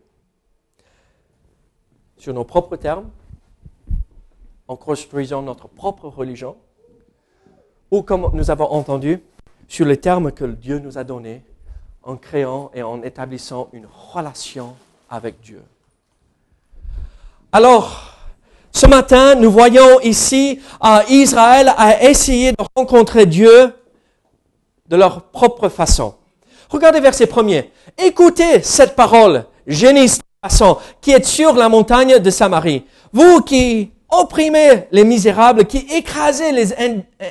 sur 2.17 2.33
nos 2.33 2.43
propres 2.43 2.75
termes, 2.75 3.09
en 4.67 4.75
construisant 4.75 5.41
notre 5.41 5.69
propre 5.69 6.09
religion, 6.09 6.57
ou 7.91 8.01
comme 8.03 8.29
nous 8.33 8.51
avons 8.51 8.65
entendu, 8.65 9.23
sur 9.67 9.85
les 9.85 9.97
termes 9.97 10.31
que 10.31 10.43
Dieu 10.43 10.79
nous 10.79 10.97
a 10.97 11.05
donnés, 11.05 11.43
en 12.03 12.17
créant 12.17 12.71
et 12.73 12.83
en 12.83 13.01
établissant 13.03 13.69
une 13.71 13.87
relation 14.13 14.75
avec 15.09 15.41
Dieu. 15.41 15.63
Alors, 17.51 18.13
ce 18.71 18.85
matin, 18.85 19.35
nous 19.35 19.51
voyons 19.51 19.99
ici 20.01 20.59
uh, 20.83 21.11
Israël 21.11 21.73
a 21.77 22.03
essayé 22.03 22.51
de 22.51 22.63
rencontrer 22.75 23.25
Dieu 23.25 23.73
de 24.87 24.95
leur 24.95 25.23
propre 25.23 25.69
façon. 25.69 26.15
Regardez 26.69 26.99
verset 26.99 27.25
premier. 27.25 27.71
Écoutez 27.97 28.61
cette 28.61 28.95
parole, 28.95 29.45
génisse 29.65 30.19
qui 31.01 31.11
est 31.11 31.25
sur 31.25 31.53
la 31.53 31.67
montagne 31.67 32.19
de 32.19 32.29
Samarie. 32.29 32.85
Vous 33.11 33.41
qui 33.41 33.91
opprimez 34.09 34.87
les 34.91 35.03
misérables, 35.03 35.65
qui 35.65 35.85
écrasez 35.91 36.51
les 36.51 36.73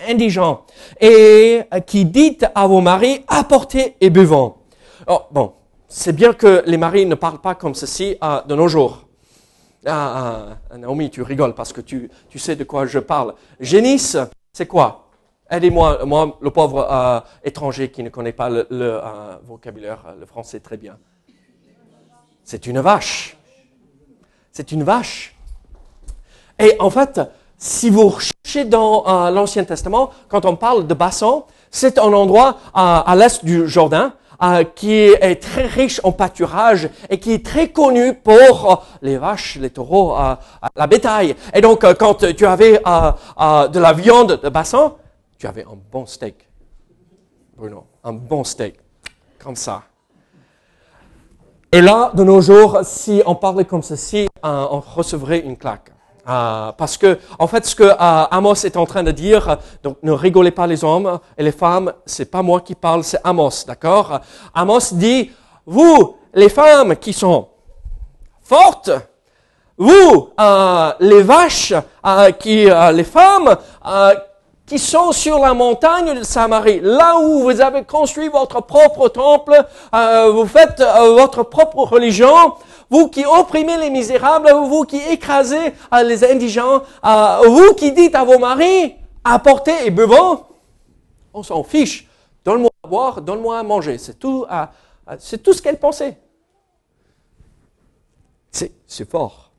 indigents 0.08 0.64
et 1.00 1.62
qui 1.86 2.04
dites 2.04 2.46
à 2.54 2.66
vos 2.66 2.80
maris, 2.80 3.24
apportez 3.28 3.96
et 4.00 4.10
buvons. 4.10 4.54
Oh, 5.06 5.22
bon, 5.30 5.52
c'est 5.88 6.12
bien 6.12 6.34
que 6.34 6.62
les 6.66 6.76
maris 6.76 7.06
ne 7.06 7.14
parlent 7.14 7.40
pas 7.40 7.54
comme 7.54 7.74
ceci 7.74 8.16
euh, 8.22 8.42
de 8.42 8.54
nos 8.54 8.68
jours. 8.68 9.06
Ah, 9.86 10.58
ah, 10.70 10.76
Naomi, 10.76 11.10
tu 11.10 11.22
rigoles 11.22 11.54
parce 11.54 11.72
que 11.72 11.80
tu, 11.80 12.10
tu 12.28 12.38
sais 12.38 12.56
de 12.56 12.64
quoi 12.64 12.84
je 12.84 12.98
parle. 12.98 13.34
Génisse, 13.58 14.18
c'est 14.52 14.66
quoi? 14.66 15.06
Aidez-moi, 15.50 16.04
moi, 16.04 16.36
le 16.42 16.50
pauvre 16.50 16.86
euh, 16.90 17.20
étranger 17.42 17.90
qui 17.90 18.02
ne 18.02 18.10
connaît 18.10 18.34
pas 18.34 18.50
le, 18.50 18.66
euh, 18.70 19.36
vocabulaire, 19.46 20.14
le 20.20 20.26
français 20.26 20.60
très 20.60 20.76
bien. 20.76 20.98
C'est 22.44 22.66
une 22.66 22.80
vache. 22.80 23.38
C'est 24.52 24.72
une 24.72 24.82
vache. 24.82 25.34
Et 26.58 26.76
en 26.80 26.90
fait, 26.90 27.20
si 27.56 27.88
vous 27.88 28.08
recherchez 28.08 28.64
dans 28.66 29.30
l'Ancien 29.30 29.64
Testament, 29.64 30.10
quand 30.28 30.44
on 30.44 30.56
parle 30.56 30.86
de 30.86 30.94
bassin, 30.94 31.44
c'est 31.70 31.98
un 31.98 32.12
endroit 32.12 32.58
à 32.74 33.14
l'est 33.16 33.44
du 33.44 33.68
Jourdain 33.68 34.14
euh, 34.42 34.64
qui 34.64 34.92
est 34.92 35.42
très 35.42 35.66
riche 35.66 36.00
en 36.04 36.12
pâturage 36.12 36.88
et 37.10 37.18
qui 37.18 37.32
est 37.32 37.44
très 37.44 37.70
connu 37.70 38.14
pour 38.14 38.86
les 39.02 39.18
vaches, 39.18 39.56
les 39.56 39.70
taureaux, 39.70 40.16
la 40.76 40.86
bétail. 40.86 41.34
Et 41.54 41.60
donc, 41.60 41.84
quand 41.96 42.26
tu 42.34 42.46
avais 42.46 42.78
de 42.78 43.78
la 43.78 43.92
viande 43.92 44.40
de 44.42 44.48
bassin, 44.48 44.94
tu 45.38 45.46
avais 45.46 45.64
un 45.64 45.78
bon 45.90 46.06
steak. 46.06 46.48
Bruno, 47.56 47.86
un 48.04 48.12
bon 48.12 48.44
steak. 48.44 48.76
Comme 49.38 49.56
ça. 49.56 49.82
Et 51.70 51.82
là, 51.82 52.12
de 52.14 52.24
nos 52.24 52.40
jours, 52.40 52.80
si 52.82 53.22
on 53.26 53.34
parlait 53.34 53.64
comme 53.66 53.82
ceci, 53.82 54.26
euh, 54.44 54.66
on 54.70 54.80
recevrait 54.80 55.40
une 55.40 55.56
claque. 55.56 55.90
Euh, 56.28 56.72
parce 56.72 56.96
que, 56.96 57.18
en 57.38 57.46
fait, 57.46 57.64
ce 57.64 57.74
que 57.74 57.84
euh, 57.84 57.94
Amos 57.98 58.64
est 58.64 58.76
en 58.76 58.86
train 58.86 59.02
de 59.02 59.10
dire, 59.10 59.56
donc 59.82 59.96
ne 60.02 60.12
rigolez 60.12 60.50
pas 60.50 60.66
les 60.66 60.84
hommes 60.84 61.18
et 61.36 61.42
les 61.42 61.52
femmes, 61.52 61.92
c'est 62.04 62.30
pas 62.30 62.42
moi 62.42 62.60
qui 62.60 62.74
parle, 62.74 63.04
c'est 63.04 63.20
Amos, 63.24 63.64
d'accord? 63.66 64.20
Amos 64.54 64.92
dit, 64.92 65.30
vous, 65.64 66.16
les 66.34 66.48
femmes 66.48 66.96
qui 66.96 67.12
sont 67.12 67.48
fortes, 68.42 68.90
vous, 69.76 70.30
les 71.00 71.22
vaches, 71.22 71.74
qui, 72.38 72.68
les 72.92 73.04
femmes 73.04 73.56
qui 74.68 74.78
sont 74.78 75.12
sur 75.12 75.38
la 75.38 75.54
montagne 75.54 76.18
de 76.18 76.22
Samarie, 76.22 76.80
là 76.82 77.18
où 77.18 77.40
vous 77.40 77.60
avez 77.60 77.84
construit 77.84 78.28
votre 78.28 78.60
propre 78.60 79.08
temple, 79.08 79.64
euh, 79.94 80.30
vous 80.30 80.46
faites 80.46 80.80
euh, 80.80 81.14
votre 81.14 81.42
propre 81.42 81.78
religion, 81.78 82.52
vous 82.90 83.08
qui 83.08 83.24
opprimez 83.24 83.76
les 83.76 83.90
misérables, 83.90 84.50
vous 84.50 84.84
qui 84.84 84.96
écrasez 84.96 85.74
euh, 85.92 86.02
les 86.02 86.24
indigents, 86.24 86.82
vous 87.46 87.74
qui 87.74 87.92
dites 87.92 88.14
à 88.14 88.24
vos 88.24 88.38
maris, 88.38 88.96
apportez 89.24 89.86
et 89.86 89.90
buvons, 89.90 90.44
on 91.34 91.42
s'en 91.42 91.62
fiche. 91.62 92.08
Donne-moi 92.44 92.70
à 92.82 92.88
boire, 92.88 93.20
donne-moi 93.20 93.58
à 93.58 93.62
manger. 93.62 93.98
C'est 93.98 94.18
tout, 94.18 94.46
c'est 95.18 95.42
tout 95.42 95.52
ce 95.52 95.60
qu'elle 95.60 95.78
pensait. 95.78 96.18
C'est, 98.86 99.08
fort. 99.08 99.52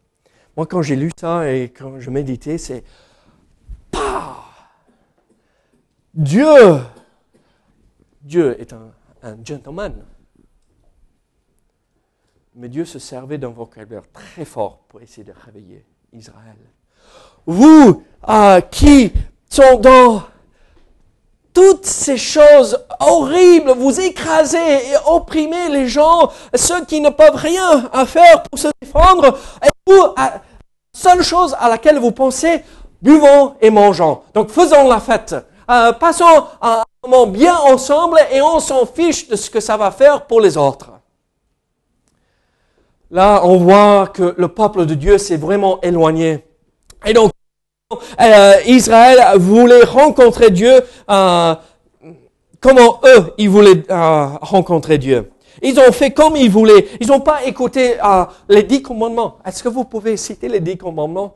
Moi, 0.57 0.65
quand 0.65 0.81
j'ai 0.81 0.95
lu 0.95 1.11
ça 1.17 1.49
et 1.49 1.69
quand 1.69 1.99
je 1.99 2.09
méditais, 2.09 2.57
c'est 2.57 2.83
Dieu, 6.13 6.81
Dieu 8.21 8.59
est 8.59 8.73
un, 8.73 8.91
gentleman. 9.43 10.03
Mais 12.55 12.67
Dieu 12.67 12.85
se 12.85 12.99
servait 12.99 13.37
d'un 13.37 13.49
vocabulaire 13.49 14.03
très 14.11 14.45
fort 14.45 14.79
pour 14.89 15.01
essayer 15.01 15.23
de 15.23 15.33
réveiller 15.45 15.85
Israël. 16.13 16.57
Vous 17.45 18.03
qui 18.71 19.13
sont 19.49 19.77
dans 19.79 20.23
toutes 21.53 21.85
ces 21.85 22.17
choses 22.17 22.77
horribles, 22.99 23.71
vous 23.71 23.99
écrasez 23.99 24.57
et 24.57 24.95
opprimez 25.07 25.69
les 25.69 25.87
gens, 25.87 26.31
ceux 26.53 26.85
qui 26.85 27.01
ne 27.01 27.09
peuvent 27.09 27.35
rien 27.35 27.89
à 27.91 28.05
faire 28.05 28.43
pour 28.43 28.59
se 28.59 28.67
défendre, 28.81 29.37
et 29.63 29.69
vous, 29.87 30.13
la 30.15 30.41
seule 30.93 31.21
chose 31.21 31.55
à 31.59 31.69
laquelle 31.69 31.97
vous 31.97 32.11
pensez, 32.11 32.63
buvons 33.01 33.55
et 33.61 33.69
mangeons. 33.69 34.21
Donc 34.33 34.49
faisons 34.49 34.87
la 34.87 34.99
fête. 34.99 35.35
Euh, 35.69 35.93
passons 35.93 36.45
un 36.61 36.83
moment 37.03 37.27
bien 37.27 37.55
ensemble 37.55 38.19
et 38.31 38.41
on 38.41 38.59
s'en 38.59 38.85
fiche 38.85 39.27
de 39.27 39.35
ce 39.35 39.49
que 39.49 39.59
ça 39.59 39.77
va 39.77 39.91
faire 39.91 40.25
pour 40.25 40.41
les 40.41 40.57
autres. 40.57 40.91
Là, 43.11 43.41
on 43.43 43.57
voit 43.57 44.07
que 44.07 44.35
le 44.37 44.47
peuple 44.47 44.85
de 44.85 44.93
Dieu 44.93 45.17
s'est 45.17 45.37
vraiment 45.37 45.81
éloigné. 45.81 46.45
Et 47.05 47.13
donc, 47.13 47.31
euh, 48.21 48.53
Israël 48.67 49.19
voulait 49.37 49.83
rencontrer 49.83 50.51
Dieu. 50.51 50.81
Euh, 51.09 51.55
comment 52.59 52.99
eux, 53.05 53.33
ils 53.37 53.49
voulaient 53.49 53.83
rencontrer 53.89 54.99
Dieu 54.99 55.31
Ils 55.63 55.79
ont 55.79 55.91
fait 55.91 56.11
comme 56.11 56.35
ils 56.35 56.51
voulaient. 56.51 56.87
Ils 57.01 57.07
n'ont 57.07 57.21
pas 57.21 57.45
écouté 57.45 57.99
euh, 58.03 58.25
les 58.47 58.63
dix 58.63 58.83
commandements. 58.83 59.37
Est-ce 59.43 59.63
que 59.63 59.69
vous 59.69 59.85
pouvez 59.85 60.15
citer 60.15 60.47
les 60.47 60.59
dix 60.59 60.77
commandements? 60.77 61.33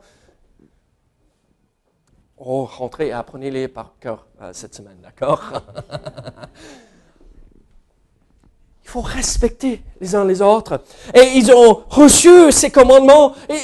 Oh, 2.36 2.68
rentrez 2.70 3.08
et 3.08 3.12
apprenez-les 3.12 3.68
par 3.68 3.94
cœur 3.98 4.26
euh, 4.42 4.50
cette 4.52 4.74
semaine, 4.74 4.98
d'accord? 5.02 5.42
Il 8.84 8.90
faut 8.90 9.00
respecter 9.00 9.82
les 10.00 10.14
uns 10.14 10.24
les 10.24 10.42
autres. 10.42 10.82
Et 11.14 11.36
ils 11.36 11.50
ont 11.52 11.82
reçu 11.88 12.52
ces 12.52 12.70
commandements 12.70 13.34
et, 13.48 13.54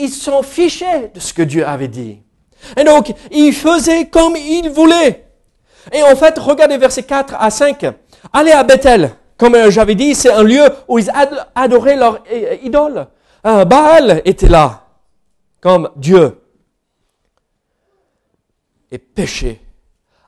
ils 0.00 0.10
s'en 0.10 0.42
fichaient 0.42 1.10
de 1.14 1.20
ce 1.20 1.34
que 1.34 1.42
Dieu 1.42 1.66
avait 1.66 1.88
dit. 1.88 2.20
Et 2.76 2.84
donc, 2.84 3.12
ils 3.30 3.52
faisaient 3.52 4.06
comme 4.06 4.36
ils 4.36 4.70
voulaient. 4.70 5.26
Et 5.92 6.02
en 6.02 6.16
fait, 6.16 6.38
regardez 6.38 6.78
versets 6.78 7.02
4 7.02 7.34
à 7.38 7.50
5. 7.50 7.84
Allez 8.32 8.52
à 8.52 8.62
Bethel. 8.62 9.10
Comme 9.36 9.54
euh, 9.56 9.70
j'avais 9.70 9.94
dit, 9.94 10.14
c'est 10.14 10.30
un 10.30 10.42
lieu 10.42 10.66
où 10.88 10.98
ils 10.98 11.10
adoraient 11.54 11.96
leur 11.96 12.22
idole. 12.62 13.08
Euh, 13.46 13.64
Baal 13.64 14.22
était 14.24 14.48
là, 14.48 14.86
comme 15.60 15.90
Dieu. 15.96 16.40
Et 18.90 18.98
péché. 18.98 19.60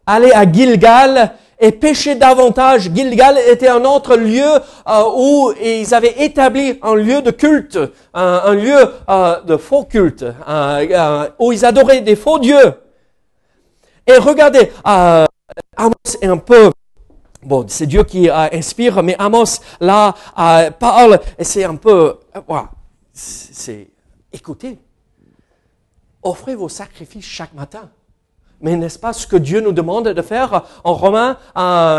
Allez 0.05 0.33
à 0.33 0.51
Gilgal 0.51 1.33
et 1.59 1.73
pécher 1.73 2.15
davantage. 2.15 2.91
Gilgal 2.95 3.39
était 3.49 3.69
un 3.69 3.85
autre 3.85 4.17
lieu 4.17 4.45
euh, 4.45 5.03
où 5.17 5.53
ils 5.63 5.95
avaient 5.95 6.25
établi 6.25 6.79
un 6.83 6.95
lieu 6.95 7.23
de 7.23 7.31
culte, 7.31 7.79
un, 8.15 8.55
lieu 8.55 8.79
de 9.47 9.57
faux 9.57 9.85
culte, 9.85 10.25
où 11.39 11.53
ils 11.53 11.65
adoraient 11.65 12.01
des 12.01 12.17
faux 12.17 12.39
dieux. 12.39 12.75
Et 14.07 14.19
regardez, 14.19 14.71
Amos 14.85 15.95
est 16.21 16.27
un 16.27 16.39
peu 16.39 16.71
Bon, 17.47 17.65
c'est 17.69 17.87
Dieu 17.87 18.03
qui 18.03 18.29
euh, 18.29 18.49
inspire, 18.53 19.01
mais 19.05 19.15
Amos, 19.21 19.61
là, 19.79 20.17
euh, 20.37 20.69
parle, 20.73 21.21
et 21.39 21.45
c'est 21.45 21.63
un 21.63 21.77
peu, 21.77 22.19
euh, 22.35 22.41
voilà, 22.49 22.71
c'est, 23.13 23.89
écoutez, 24.33 24.81
offrez 26.25 26.57
vos 26.57 26.69
sacrifices 26.69 27.25
chaque 27.25 27.55
matin. 27.55 27.89
Mais 28.61 28.77
n'est-ce 28.77 28.99
pas 28.99 29.13
ce 29.13 29.27
que 29.27 29.37
Dieu 29.37 29.61
nous 29.61 29.73
demande 29.73 30.09
de 30.09 30.23
faire 30.23 30.63
en 30.83 30.95
Romains, 30.95 31.37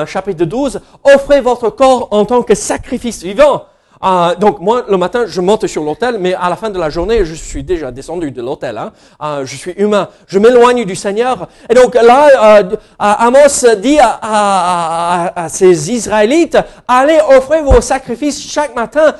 chapitre 0.05 0.45
12 0.45 0.81
Offrez 1.03 1.41
votre 1.41 1.69
corps 1.69 2.07
en 2.11 2.25
tant 2.25 2.41
que 2.41 2.55
sacrifice 2.55 3.23
vivant. 3.23 3.65
Euh, 4.03 4.35
donc 4.35 4.59
moi, 4.59 4.83
le 4.87 4.97
matin, 4.97 5.25
je 5.27 5.41
monte 5.41 5.65
sur 5.67 5.83
l'hôtel, 5.83 6.17
mais 6.19 6.33
à 6.33 6.49
la 6.49 6.55
fin 6.55 6.69
de 6.69 6.79
la 6.79 6.89
journée, 6.89 7.25
je 7.25 7.33
suis 7.33 7.63
déjà 7.63 7.91
descendu 7.91 8.31
de 8.31 8.41
l'hôtel. 8.41 8.77
Hein. 8.77 8.91
Euh, 9.21 9.45
je 9.45 9.55
suis 9.55 9.71
humain. 9.77 10.09
Je 10.27 10.39
m'éloigne 10.39 10.85
du 10.85 10.95
Seigneur. 10.95 11.47
Et 11.69 11.73
donc 11.73 11.95
là, 11.95 12.59
euh, 12.59 12.75
Amos 12.99 13.75
dit 13.81 13.99
à, 13.99 14.19
à, 14.21 15.43
à, 15.45 15.49
ces 15.49 15.91
Israélites, 15.91 16.57
allez 16.87 17.19
offrir 17.35 17.63
vos 17.63 17.81
sacrifices 17.81 18.41
chaque 18.51 18.75
matin, 18.75 19.13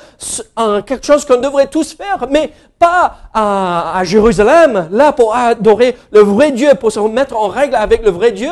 quelque 0.86 1.05
chose 1.05 1.25
qu'on 1.25 1.41
devrait 1.41 1.67
tous 1.67 1.93
faire, 1.93 2.27
mais 2.29 2.51
pas 2.77 3.15
à, 3.34 3.98
à 3.98 4.03
Jérusalem, 4.03 4.89
là 4.91 5.12
pour 5.12 5.36
adorer 5.36 5.98
le 6.12 6.19
vrai 6.19 6.51
Dieu, 6.51 6.69
pour 6.79 6.91
se 6.91 7.00
mettre 7.00 7.36
en 7.36 7.48
règle 7.48 7.75
avec 7.75 8.03
le 8.03 8.12
vrai 8.12 8.31
Dieu, 8.31 8.51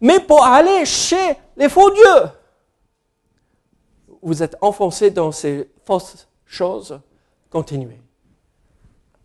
mais 0.00 0.18
pour 0.18 0.44
aller 0.44 0.84
chez 0.84 1.36
les 1.56 1.68
faux 1.68 1.90
dieux 1.90 2.30
vous 4.22 4.42
êtes 4.42 4.56
enfoncé 4.60 5.10
dans 5.10 5.32
ces 5.32 5.70
fausses 5.84 6.28
choses, 6.44 7.00
continuez. 7.48 8.00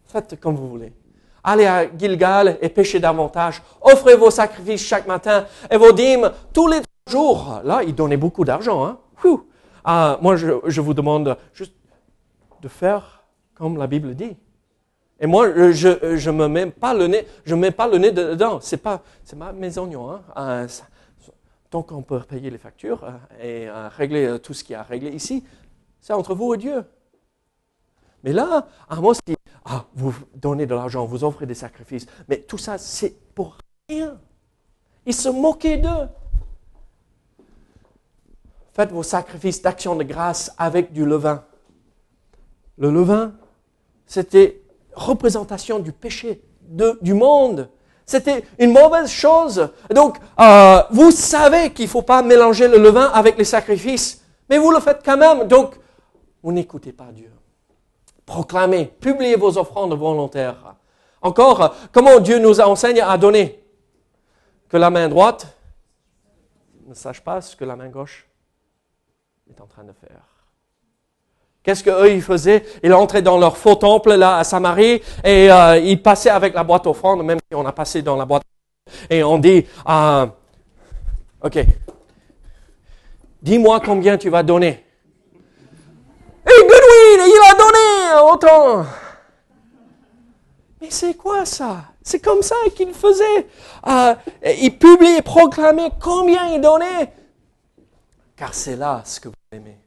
Faites 0.06 0.40
comme 0.40 0.56
vous 0.56 0.70
voulez. 0.70 0.94
Allez 1.44 1.66
à 1.66 1.86
Gilgal 1.96 2.58
et 2.62 2.70
pêchez 2.70 3.00
davantage. 3.00 3.62
Offrez 3.82 4.16
vos 4.16 4.32
sacrifices 4.32 4.82
chaque 4.82 5.08
matin 5.08 5.46
et 5.70 5.78
vos 5.78 5.92
dîmes 5.92 6.32
tous 6.54 6.68
les 6.68 6.82
jours. 7.08 7.60
Là, 7.64 7.84
il 7.84 7.94
donnait 7.94 8.18
beaucoup 8.18 8.44
d'argent. 8.44 8.84
Hein? 8.86 8.98
Ah, 9.84 10.18
moi, 10.22 10.36
je, 10.36 10.82
vous 10.82 10.94
demande 10.96 11.38
juste 11.54 11.76
de 12.62 12.68
faire 12.68 13.24
comme 13.54 13.78
la 13.78 13.86
Bible 13.86 14.16
dit. 14.16 14.36
Et 15.20 15.28
moi, 15.28 15.72
je 15.72 16.30
ne 16.30 16.36
me 16.36 16.48
mets 16.48 16.66
pas 16.66 16.94
le 16.94 17.08
nez, 17.08 17.28
je 17.46 17.54
mets 17.54 17.72
pas 17.72 17.88
le 17.88 18.00
nez 18.00 18.12
dedans. 18.12 18.60
C'est 18.60 18.78
pas, 18.78 19.02
c'est 19.24 19.38
mes 19.54 19.78
oignons. 19.78 20.12
Hein? 20.12 20.22
Ah, 20.36 20.66
donc 21.76 21.92
on 21.92 22.04
peut 22.04 22.22
payer 22.22 22.50
les 22.50 22.58
factures 22.58 23.04
euh, 23.04 23.12
et 23.42 23.68
euh, 23.68 23.90
régler 23.90 24.26
euh, 24.26 24.38
tout 24.38 24.54
ce 24.54 24.64
qui 24.64 24.74
a 24.74 24.82
réglé 24.82 25.10
ici, 25.12 25.44
c'est 26.00 26.14
entre 26.14 26.34
vous 26.34 26.54
et 26.54 26.58
Dieu. 26.58 26.86
Mais 28.24 28.32
là, 28.32 28.70
Amos 28.88 29.16
dit, 29.28 29.36
ah, 29.66 29.84
vous 29.94 30.16
donnez 30.36 30.68
de 30.68 30.74
l'argent, 30.74 31.06
vous 31.06 31.26
offrez 31.26 31.46
des 31.46 31.54
sacrifices, 31.54 32.06
mais 32.30 32.38
tout 32.38 32.58
ça, 32.58 32.78
c'est 32.78 33.14
pour 33.36 33.58
rien. 33.90 34.18
Il 35.06 35.14
se 35.14 35.28
moquait 35.28 35.76
d'eux. 35.76 36.08
Faites 38.72 38.94
vos 38.94 39.04
sacrifices 39.04 39.62
d'action 39.62 39.98
de 39.98 40.04
grâce 40.04 40.54
avec 40.58 40.94
du 40.94 41.06
levain. 41.06 41.44
Le 42.78 42.90
levain, 42.90 43.36
c'était 44.06 44.62
représentation 44.94 45.80
du 45.80 45.92
péché 45.92 46.42
du 47.02 47.14
monde. 47.14 47.70
C'était 48.06 48.44
une 48.60 48.72
mauvaise 48.72 49.10
chose. 49.10 49.70
Donc, 49.90 50.18
euh, 50.40 50.84
vous 50.92 51.12
savez 51.12 51.72
qu'il 51.74 51.86
ne 51.86 51.90
faut 51.90 52.04
pas 52.04 52.22
mélanger 52.22 52.68
le 52.68 52.78
levain 52.78 53.10
avec 53.14 53.38
les 53.38 53.44
sacrifices, 53.44 54.24
mais 54.50 54.58
vous 54.58 54.72
le 54.72 54.80
faites 54.80 55.02
quand 55.04 55.18
même. 55.18 55.48
Donc, 55.48 55.76
vous 56.44 56.52
n'écoutez 56.52 56.94
pas 56.94 57.12
Dieu. 57.12 57.32
Proclamez, 58.26 58.86
publiez 58.86 59.36
vos 59.36 59.58
offrandes 59.58 59.98
volontaires. 59.98 60.76
Encore, 61.22 61.76
comment 61.92 62.20
Dieu 62.20 62.38
nous 62.38 62.62
enseigne 62.62 63.02
à 63.02 63.18
donner? 63.18 63.64
Que 64.70 64.78
la 64.78 64.90
main 64.90 65.10
droite 65.10 65.48
ne 66.86 66.94
sache 66.94 67.22
pas 67.22 67.42
ce 67.42 67.56
que 67.56 67.66
la 67.66 67.76
main 67.76 67.90
gauche 67.90 68.28
est 69.50 69.60
en 69.60 69.66
train 69.66 69.84
de 69.84 69.94
faire. 69.94 70.35
Qu'est-ce 71.66 71.84
qu'eux, 71.84 72.12
ils 72.12 72.22
faisaient? 72.22 72.64
Ils 72.84 72.94
entraient 72.94 73.24
dans 73.24 73.40
leur 73.40 73.58
faux 73.58 73.76
temple, 73.76 74.14
là, 74.14 74.38
à 74.38 74.44
Samarie, 74.44 75.02
et 75.24 75.52
euh, 75.52 75.78
ils 75.80 76.02
passaient 76.02 76.30
avec 76.30 76.54
la 76.54 76.64
boîte 76.64 76.86
offrande, 76.86 77.24
même 77.24 77.40
si 77.50 77.56
on 77.56 77.66
a 77.66 77.72
passé 77.72 78.04
dans 78.04 78.16
la 78.16 78.26
boîte 78.26 78.44
et 79.10 79.24
on 79.24 79.38
dit, 79.38 79.66
euh, 79.90 80.28
OK, 81.42 81.60
dis-moi 83.42 83.80
combien 83.80 84.18
tu 84.18 84.30
vas 84.30 84.44
donner. 84.44 84.86
Et 86.48 86.62
Goodwin, 86.62 87.26
il 87.26 87.42
a 87.50 87.54
donné 87.58 88.32
autant. 88.32 88.86
Mais 90.80 90.92
c'est 90.92 91.16
quoi 91.16 91.46
ça? 91.46 91.86
C'est 92.04 92.20
comme 92.20 92.44
ça 92.44 92.56
qu'il 92.76 92.94
faisait. 92.94 93.48
Euh, 93.88 94.14
il 94.60 94.78
publiait, 94.78 95.24
proclamait 95.24 95.90
combien 96.00 96.54
il 96.54 96.62
donnait. 96.62 97.12
Car 98.36 98.54
c'est 98.54 98.76
là 98.76 99.02
ce 99.04 99.20
que 99.20 99.30
vous 99.30 99.34
aimez. 99.52 99.80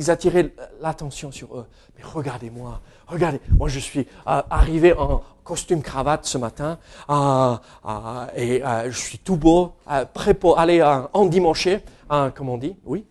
Ils 0.00 0.10
attiraient 0.10 0.50
l'attention 0.80 1.30
sur 1.30 1.58
eux. 1.58 1.66
Mais 1.94 2.02
regardez-moi, 2.02 2.80
regardez, 3.06 3.38
moi 3.50 3.68
je 3.68 3.78
suis 3.78 4.06
euh, 4.26 4.40
arrivé 4.48 4.94
en 4.94 5.22
costume 5.44 5.82
cravate 5.82 6.24
ce 6.24 6.38
matin 6.38 6.78
euh, 7.10 7.54
euh, 7.84 8.26
et 8.34 8.62
je 8.90 8.98
suis 8.98 9.18
tout 9.18 9.36
beau, 9.36 9.74
prêt 10.14 10.32
pour 10.32 10.58
aller 10.58 10.82
en 11.12 11.26
dimanche, 11.26 11.68
comme 12.08 12.48
on 12.48 12.56
dit, 12.56 12.74
oui? 12.86 13.04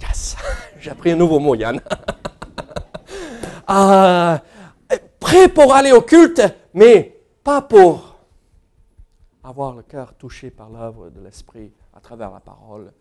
Yes, 0.00 0.36
j'ai 0.78 0.92
appris 0.92 1.10
un 1.10 1.16
nouveau 1.16 1.40
mot, 1.40 1.56
Yann. 1.56 1.80
prêt 5.18 5.48
pour 5.48 5.74
aller 5.74 5.90
au 5.90 6.02
culte, 6.02 6.42
mais 6.74 7.20
pas 7.42 7.60
pour 7.60 8.18
avoir 9.42 9.74
le 9.74 9.82
cœur 9.82 10.14
touché 10.14 10.52
par 10.52 10.70
l'œuvre 10.70 11.10
de 11.10 11.20
l'Esprit 11.20 11.72
à 11.92 11.98
travers 11.98 12.30
la 12.30 12.38
parole. 12.38 12.92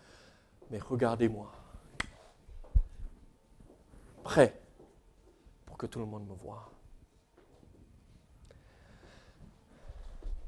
Mais 0.72 0.80
regardez-moi 0.80 1.52
prêt 4.22 4.60
pour 5.66 5.78
que 5.78 5.86
tout 5.86 6.00
le 6.00 6.06
monde 6.06 6.28
me 6.28 6.34
voie. 6.34 6.72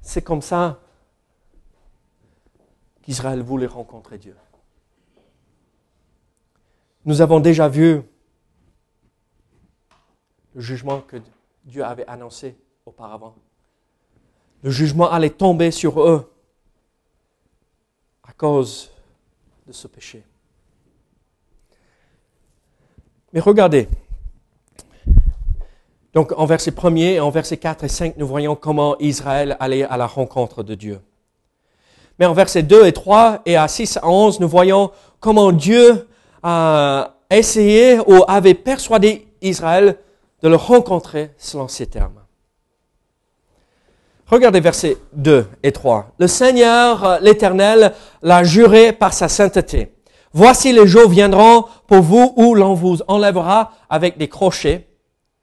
C'est 0.02 0.22
comme 0.22 0.42
ça 0.42 0.80
qu'Israël 3.02 3.42
voulait 3.42 3.68
rencontrer 3.68 4.18
Dieu. 4.18 4.36
Nous 7.06 7.22
avons 7.22 7.40
déjà 7.40 7.68
vu 7.68 8.02
le 10.54 10.62
jugement 10.62 11.02
que 11.02 11.18
Dieu 11.66 11.84
avait 11.84 12.08
annoncé 12.08 12.58
auparavant. 12.86 13.36
Le 14.62 14.70
jugement 14.70 15.10
allait 15.12 15.30
tomber 15.30 15.72
sur 15.72 16.02
eux 16.02 16.32
à 18.24 18.32
cause 18.34 18.90
de 19.68 19.72
ce 19.72 19.88
péché. 19.88 20.24
Mais 23.34 23.40
regardez. 23.40 23.90
Donc 26.14 26.32
en 26.38 26.46
verset 26.46 26.70
1er 26.70 27.16
et 27.16 27.20
en 27.20 27.32
verset 27.32 27.58
4 27.58 27.84
et 27.84 27.88
5, 27.88 28.18
nous 28.18 28.28
voyons 28.28 28.56
comment 28.56 28.96
Israël 29.00 29.58
allait 29.60 29.84
à 29.84 29.98
la 29.98 30.06
rencontre 30.06 30.62
de 30.62 30.76
Dieu. 30.76 31.02
Mais 32.20 32.28
en 32.28 32.34
verset 32.34 32.62
2 32.62 32.86
et 32.86 32.94
3 32.94 33.42
et 33.48 33.58
à 33.58 33.68
6 33.68 33.98
à 33.98 34.08
11, 34.08 34.40
nous 34.40 34.48
voyons 34.48 34.92
comment 35.20 35.52
Dieu 35.52 36.08
a 36.44 37.16
essayé 37.32 37.98
ou 38.06 38.24
avait 38.28 38.54
persuadé 38.54 39.28
Israël 39.42 39.98
de 40.44 40.50
le 40.50 40.56
rencontrer 40.56 41.32
selon 41.38 41.68
ces 41.68 41.88
termes. 41.88 42.20
Regardez 44.28 44.60
versets 44.60 44.98
2 45.14 45.48
et 45.64 45.72
3. 45.72 46.12
Le 46.20 46.28
Seigneur, 46.28 47.18
l'Éternel, 47.22 47.94
l'a 48.22 48.44
juré 48.44 48.94
par 48.94 49.14
sa 49.14 49.28
sainteté 49.28 49.92
Voici 50.36 50.74
les 50.74 50.88
jours 50.88 51.10
viendront 51.10 51.66
pour 51.88 52.02
vous 52.02 52.34
où 52.38 52.56
l'on 52.56 52.74
vous 52.74 53.00
enlèvera 53.08 53.72
avec 53.90 54.18
des 54.18 54.30
crochets 54.30 54.88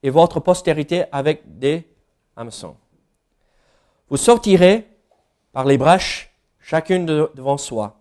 et 0.02 0.10
votre 0.10 0.40
postérité 0.40 1.04
avec 1.12 1.58
des 1.58 1.88
hameçons. 2.36 2.76
Vous 4.08 4.16
sortirez 4.16 4.86
par 5.52 5.64
les 5.64 5.78
brèches, 5.78 6.34
chacune 6.58 7.06
devant 7.06 7.58
soi. 7.58 7.96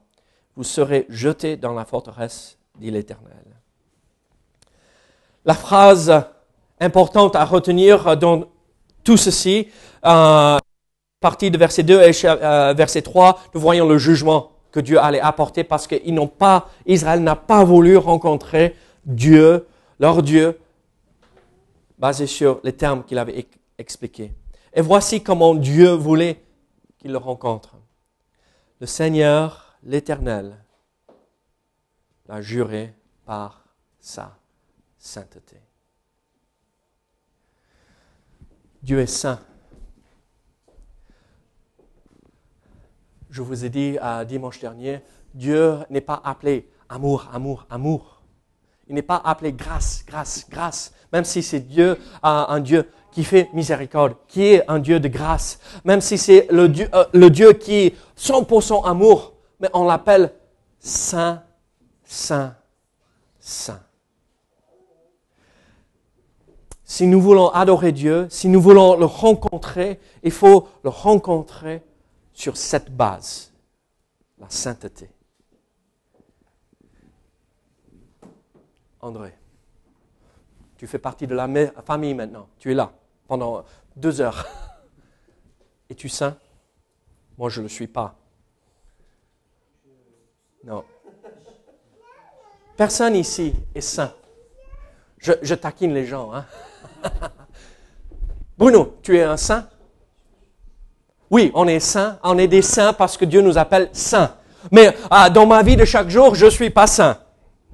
Vous 0.55 0.63
serez 0.63 1.05
jetés 1.09 1.57
dans 1.57 1.73
la 1.73 1.85
forteresse, 1.85 2.57
dit 2.77 2.91
l'Éternel. 2.91 3.35
La 5.45 5.53
phrase 5.53 6.25
importante 6.79 7.35
à 7.35 7.45
retenir 7.45 8.17
dans 8.17 8.45
tout 9.03 9.17
ceci, 9.17 9.67
euh, 10.05 10.57
partie 11.19 11.51
de 11.51 11.57
verset 11.57 11.83
2 11.83 12.01
et 12.01 12.11
euh, 12.25 12.73
verset 12.75 13.01
3, 13.01 13.39
nous 13.53 13.61
voyons 13.61 13.87
le 13.87 13.97
jugement 13.97 14.51
que 14.71 14.79
Dieu 14.79 14.99
allait 14.99 15.19
apporter 15.19 15.63
parce 15.63 15.87
qu'ils 15.87 16.13
n'ont 16.13 16.27
pas, 16.27 16.69
Israël 16.85 17.21
n'a 17.21 17.35
pas 17.35 17.63
voulu 17.63 17.97
rencontrer 17.97 18.75
Dieu, 19.05 19.67
leur 19.99 20.21
Dieu, 20.21 20.59
basé 21.97 22.27
sur 22.27 22.59
les 22.63 22.73
termes 22.73 23.03
qu'il 23.03 23.17
avait 23.17 23.47
expliqués. 23.77 24.33
Et 24.73 24.81
voici 24.81 25.23
comment 25.23 25.55
Dieu 25.55 25.91
voulait 25.91 26.41
qu'il 26.97 27.11
le 27.11 27.17
rencontre. 27.17 27.75
Le 28.79 28.87
Seigneur, 28.87 29.77
l'Éternel, 29.83 30.55
l'a 32.27 32.41
juré 32.41 32.93
par 33.25 33.63
sa 33.99 34.37
sainteté. 34.97 35.57
Dieu 38.81 38.99
est 38.99 39.07
saint. 39.07 39.39
Je 43.29 43.41
vous 43.41 43.65
ai 43.65 43.69
dit 43.69 43.97
à 44.01 44.25
dimanche 44.25 44.59
dernier, 44.59 45.01
Dieu 45.33 45.77
n'est 45.89 46.01
pas 46.01 46.21
appelé 46.23 46.67
amour, 46.89 47.27
amour, 47.31 47.65
amour. 47.69 48.21
Il 48.87 48.95
n'est 48.95 49.01
pas 49.03 49.21
appelé 49.23 49.53
grâce, 49.53 50.03
grâce, 50.07 50.47
grâce. 50.49 50.93
Même 51.13 51.23
si 51.23 51.43
c'est 51.43 51.59
Dieu, 51.59 51.97
un 52.23 52.59
Dieu 52.59 52.89
qui 53.11 53.23
fait 53.23 53.49
miséricorde, 53.53 54.15
qui 54.27 54.45
est 54.45 54.69
un 54.69 54.79
Dieu 54.79 54.99
de 54.99 55.07
grâce. 55.07 55.59
Même 55.83 56.01
si 56.01 56.17
c'est 56.17 56.47
le 56.51 56.69
Dieu, 56.69 56.87
euh, 56.93 57.05
le 57.13 57.29
Dieu 57.29 57.53
qui 57.53 57.75
est 57.75 57.95
100% 58.17 58.85
amour, 58.85 59.33
mais 59.59 59.69
on 59.73 59.85
l'appelle 59.85 60.33
Saint, 60.79 61.43
Saint, 62.03 62.55
Saint. 63.39 63.81
Si 66.83 67.05
nous 67.05 67.21
voulons 67.21 67.49
adorer 67.49 67.91
Dieu, 67.91 68.27
si 68.29 68.47
nous 68.47 68.61
voulons 68.61 68.95
le 68.95 69.05
rencontrer, 69.05 69.99
il 70.23 70.31
faut 70.31 70.67
le 70.83 70.89
rencontrer 70.89 71.83
sur 72.39 72.55
cette 72.55 72.89
base, 72.89 73.51
la 74.37 74.49
sainteté. 74.49 75.09
André, 79.01 79.33
tu 80.77 80.87
fais 80.87 80.99
partie 80.99 81.27
de 81.27 81.35
la 81.35 81.49
famille 81.81 82.13
maintenant, 82.13 82.47
tu 82.57 82.71
es 82.71 82.73
là 82.73 82.93
pendant 83.27 83.65
deux 83.97 84.21
heures. 84.21 84.47
Es-tu 85.89 86.07
saint? 86.07 86.37
Moi, 87.37 87.49
je 87.49 87.59
ne 87.59 87.63
le 87.63 87.69
suis 87.69 87.87
pas. 87.87 88.15
Non. 90.63 90.85
Personne 92.77 93.15
ici 93.15 93.53
est 93.75 93.81
saint. 93.81 94.13
Je, 95.17 95.33
je 95.41 95.55
taquine 95.55 95.93
les 95.93 96.05
gens. 96.05 96.33
Hein? 96.33 96.45
Bruno, 98.57 98.97
tu 99.03 99.17
es 99.17 99.23
un 99.23 99.35
saint? 99.35 99.69
Oui, 101.31 101.51
on 101.53 101.67
est 101.67 101.79
saint. 101.79 102.17
On 102.23 102.37
est 102.37 102.47
des 102.47 102.61
saints 102.61 102.93
parce 102.93 103.17
que 103.17 103.25
Dieu 103.25 103.41
nous 103.41 103.57
appelle 103.57 103.89
saints. 103.93 104.31
Mais 104.71 104.95
ah, 105.09 105.29
dans 105.29 105.45
ma 105.45 105.63
vie 105.63 105.75
de 105.75 105.85
chaque 105.85 106.09
jour, 106.09 106.35
je 106.35 106.47
suis 106.47 106.69
pas 106.69 106.87
saint. 106.87 107.17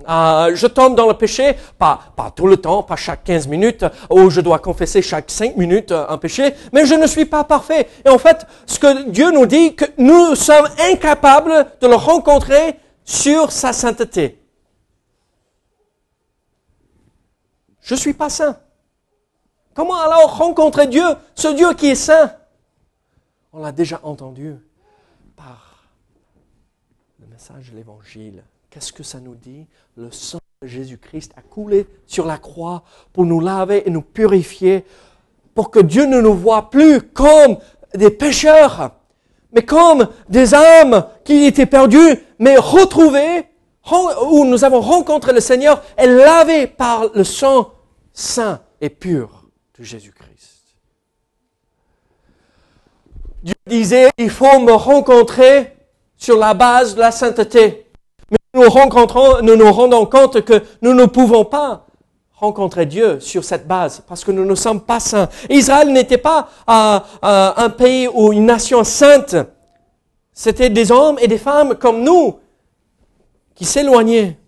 Ah, 0.05 0.49
je 0.53 0.67
tombe 0.67 0.95
dans 0.95 1.07
le 1.07 1.13
péché, 1.13 1.55
pas, 1.79 1.99
pas 2.15 2.29
tout 2.29 2.47
le 2.47 2.57
temps, 2.57 2.83
pas 2.83 2.97
chaque 2.97 3.23
15 3.23 3.47
minutes, 3.47 3.85
ou 4.09 4.29
je 4.29 4.41
dois 4.41 4.59
confesser 4.59 5.01
chaque 5.01 5.31
5 5.31 5.55
minutes 5.55 5.91
euh, 5.91 6.05
un 6.09 6.17
péché, 6.17 6.53
mais 6.73 6.85
je 6.85 6.95
ne 6.95 7.07
suis 7.07 7.25
pas 7.25 7.45
parfait. 7.45 7.87
Et 8.05 8.09
en 8.09 8.17
fait, 8.17 8.45
ce 8.65 8.77
que 8.77 9.09
Dieu 9.09 9.31
nous 9.31 9.45
dit, 9.45 9.73
que 9.73 9.85
nous 9.97 10.35
sommes 10.35 10.67
incapables 10.91 11.67
de 11.79 11.87
le 11.87 11.95
rencontrer 11.95 12.77
sur 13.05 13.51
sa 13.51 13.71
sainteté. 13.71 14.37
Je 17.81 17.95
suis 17.95 18.13
pas 18.13 18.29
saint. 18.29 18.57
Comment 19.73 20.01
alors 20.01 20.37
rencontrer 20.37 20.87
Dieu, 20.87 21.05
ce 21.35 21.47
Dieu 21.49 21.73
qui 21.73 21.91
est 21.91 21.95
saint? 21.95 22.31
On 23.57 23.61
l'a 23.61 23.71
déjà 23.71 24.01
entendu 24.03 24.53
par 25.37 25.85
le 27.21 27.27
message 27.27 27.71
de 27.71 27.77
l'Évangile. 27.77 28.43
Qu'est-ce 28.69 28.91
que 28.91 29.01
ça 29.01 29.21
nous 29.21 29.35
dit? 29.35 29.65
Le 29.95 30.11
sang 30.11 30.39
de 30.61 30.67
Jésus-Christ 30.67 31.31
a 31.37 31.41
coulé 31.41 31.87
sur 32.05 32.25
la 32.25 32.37
croix 32.37 32.83
pour 33.13 33.25
nous 33.25 33.39
laver 33.39 33.87
et 33.87 33.91
nous 33.91 34.01
purifier, 34.01 34.83
pour 35.53 35.71
que 35.71 35.79
Dieu 35.79 36.05
ne 36.05 36.19
nous 36.19 36.33
voit 36.33 36.69
plus 36.69 37.01
comme 37.01 37.57
des 37.93 38.11
pécheurs, 38.11 38.91
mais 39.53 39.63
comme 39.63 40.09
des 40.27 40.53
âmes 40.53 41.07
qui 41.23 41.45
étaient 41.45 41.65
perdues, 41.65 42.19
mais 42.39 42.57
retrouvées, 42.57 43.45
où 44.29 44.43
nous 44.43 44.65
avons 44.65 44.81
rencontré 44.81 45.31
le 45.31 45.39
Seigneur 45.39 45.81
et 45.97 46.07
lavées 46.07 46.67
par 46.67 47.05
le 47.13 47.23
sang 47.23 47.71
saint 48.11 48.59
et 48.81 48.89
pur 48.89 49.47
de 49.79 49.83
Jésus-Christ. 49.85 50.14
Dieu 53.45 53.53
disait, 53.67 54.09
il 54.17 54.31
faut 54.31 54.57
me 54.57 54.71
rencontrer 54.71 55.77
sur 56.17 56.35
la 56.35 56.55
base 56.55 56.95
de 56.95 56.99
la 56.99 57.11
sainteté. 57.11 57.85
Mais 58.31 58.37
nous 58.55 58.63
nous 59.55 59.71
rendons 59.71 60.05
compte 60.07 60.41
que 60.41 60.63
nous 60.81 60.95
ne 60.95 61.05
pouvons 61.05 61.45
pas 61.45 61.85
rencontrer 62.33 62.87
Dieu 62.87 63.19
sur 63.19 63.43
cette 63.43 63.67
base 63.67 64.01
parce 64.07 64.23
que 64.23 64.31
nous 64.31 64.45
ne 64.45 64.55
sommes 64.55 64.81
pas 64.81 64.99
saints. 64.99 65.29
Israël 65.47 65.93
n'était 65.93 66.17
pas 66.17 66.49
un 66.65 67.69
pays 67.69 68.07
ou 68.11 68.33
une 68.33 68.47
nation 68.47 68.83
sainte. 68.83 69.35
C'était 70.33 70.71
des 70.71 70.91
hommes 70.91 71.19
et 71.21 71.27
des 71.27 71.37
femmes 71.37 71.75
comme 71.75 72.01
nous 72.01 72.39
qui 73.53 73.63
s'éloignaient. 73.65 74.39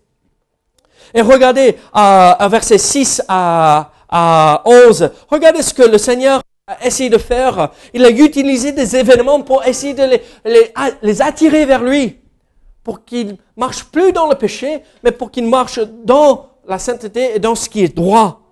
Et 1.14 1.22
regardez, 1.22 1.78
à, 1.92 2.32
à 2.32 2.48
verset 2.48 2.78
6 2.78 3.22
à, 3.28 3.92
à 4.08 4.60
11. 4.64 5.08
Regardez 5.30 5.62
ce 5.62 5.72
que 5.72 5.84
le 5.84 5.98
Seigneur 5.98 6.42
essayé 6.84 7.10
de 7.10 7.18
faire. 7.18 7.70
Il 7.94 8.04
a 8.04 8.10
utilisé 8.10 8.72
des 8.72 8.96
événements 8.96 9.40
pour 9.42 9.64
essayer 9.66 9.94
de 9.94 10.18
les, 10.44 10.72
les, 11.02 11.22
attirer 11.22 11.64
vers 11.64 11.82
lui, 11.82 12.18
pour 12.82 13.04
qu'ils 13.04 13.36
marchent 13.56 13.84
plus 13.84 14.12
dans 14.12 14.28
le 14.28 14.34
péché, 14.34 14.82
mais 15.02 15.12
pour 15.12 15.30
qu'ils 15.30 15.48
marchent 15.48 15.80
dans 16.04 16.50
la 16.66 16.78
sainteté 16.78 17.36
et 17.36 17.38
dans 17.38 17.54
ce 17.54 17.68
qui 17.68 17.82
est 17.82 17.94
droit. 17.94 18.42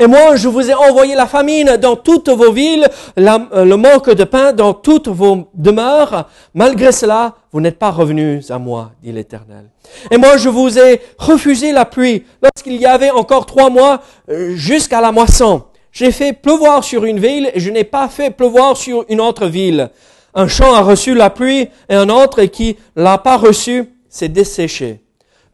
Et 0.00 0.06
moi, 0.06 0.36
je 0.36 0.46
vous 0.46 0.70
ai 0.70 0.74
envoyé 0.74 1.16
la 1.16 1.26
famine 1.26 1.76
dans 1.76 1.96
toutes 1.96 2.28
vos 2.28 2.52
villes, 2.52 2.88
euh, 3.18 3.64
le 3.64 3.76
manque 3.76 4.10
de 4.10 4.22
pain 4.22 4.52
dans 4.52 4.72
toutes 4.72 5.08
vos 5.08 5.48
demeures. 5.54 6.28
Malgré 6.54 6.92
cela, 6.92 7.34
vous 7.50 7.60
n'êtes 7.60 7.80
pas 7.80 7.90
revenus 7.90 8.48
à 8.52 8.60
moi, 8.60 8.92
dit 9.02 9.10
l'Éternel. 9.10 9.70
Et 10.12 10.16
moi, 10.16 10.36
je 10.36 10.48
vous 10.48 10.78
ai 10.78 11.00
refusé 11.18 11.72
la 11.72 11.84
pluie 11.84 12.24
lorsqu'il 12.40 12.76
y 12.76 12.86
avait 12.86 13.10
encore 13.10 13.44
trois 13.44 13.70
mois 13.70 14.00
euh, 14.30 14.54
jusqu'à 14.54 15.00
la 15.00 15.10
moisson. 15.10 15.64
J'ai 15.92 16.12
fait 16.12 16.32
pleuvoir 16.32 16.84
sur 16.84 17.04
une 17.04 17.18
ville 17.18 17.50
et 17.54 17.60
je 17.60 17.70
n'ai 17.70 17.84
pas 17.84 18.08
fait 18.08 18.30
pleuvoir 18.30 18.76
sur 18.76 19.04
une 19.08 19.20
autre 19.20 19.46
ville. 19.46 19.90
Un 20.34 20.46
champ 20.46 20.74
a 20.74 20.82
reçu 20.82 21.14
la 21.14 21.30
pluie 21.30 21.68
et 21.88 21.94
un 21.94 22.08
autre 22.08 22.44
qui 22.44 22.76
l'a 22.94 23.18
pas 23.18 23.36
reçu 23.36 23.92
s'est 24.08 24.28
desséché. 24.28 25.02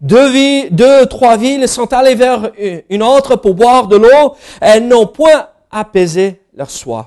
Deux, 0.00 0.30
villes, 0.30 0.68
deux, 0.70 1.06
trois 1.06 1.36
villes 1.36 1.68
sont 1.68 1.92
allées 1.92 2.14
vers 2.14 2.50
une 2.90 3.02
autre 3.02 3.36
pour 3.36 3.54
boire 3.54 3.86
de 3.86 3.96
l'eau. 3.96 4.34
Elles 4.60 4.86
n'ont 4.86 5.06
point 5.06 5.48
apaisé 5.70 6.42
leur 6.54 6.70
soif. 6.70 7.06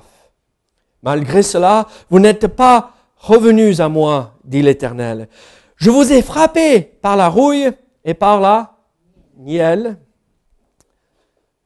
Malgré 1.02 1.42
cela, 1.42 1.86
vous 2.10 2.18
n'êtes 2.18 2.48
pas 2.48 2.92
revenus 3.16 3.80
à 3.80 3.88
moi, 3.88 4.34
dit 4.44 4.62
l'Éternel. 4.62 5.28
Je 5.76 5.90
vous 5.90 6.12
ai 6.12 6.22
frappé 6.22 6.80
par 6.80 7.16
la 7.16 7.28
rouille 7.28 7.70
et 8.04 8.14
par 8.14 8.40
la 8.40 8.74
miel. 9.36 9.96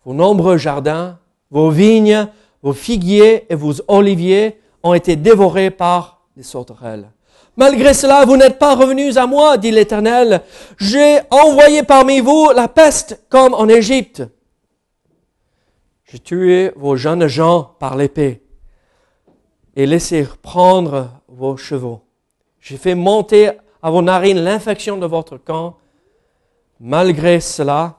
Vos 0.05 0.13
nombreux 0.13 0.59
jardins, 0.59 1.19
vos 1.53 1.71
vignes, 1.71 2.27
vos 2.63 2.73
figuiers 2.73 3.47
et 3.49 3.55
vos 3.55 3.75
oliviers 3.87 4.59
ont 4.83 4.95
été 4.95 5.15
dévorés 5.15 5.71
par 5.71 6.23
les 6.37 6.43
sauterelles. 6.43 7.11
Malgré 7.57 7.93
cela, 7.93 8.25
vous 8.25 8.39
n'êtes 8.39 8.59
pas 8.59 8.75
revenus 8.75 9.19
à 9.19 9.27
moi, 9.27 9.59
dit 9.59 9.71
l'Éternel. 9.71 10.41
J'ai 10.79 11.21
envoyé 11.31 11.83
parmi 11.83 12.21
vous 12.21 12.51
la 12.57 12.67
peste 12.67 13.23
comme 13.29 13.53
en 13.53 13.69
Égypte. 13.69 14.23
J'ai 16.05 16.19
tué 16.19 16.73
vos 16.77 16.97
jeunes 16.97 17.27
gens 17.27 17.75
par 17.79 17.97
l'épée 17.97 18.43
et 19.77 19.85
laissé 19.85 20.27
prendre 20.41 21.11
vos 21.29 21.59
chevaux. 21.59 22.01
J'ai 22.61 22.79
fait 22.79 22.95
monter 22.95 23.51
à 23.83 23.91
vos 23.91 24.03
narines 24.03 24.43
l'infection 24.43 24.97
de 24.97 25.07
votre 25.07 25.37
camp. 25.37 25.77
Malgré 26.81 27.41
cela, 27.41 27.99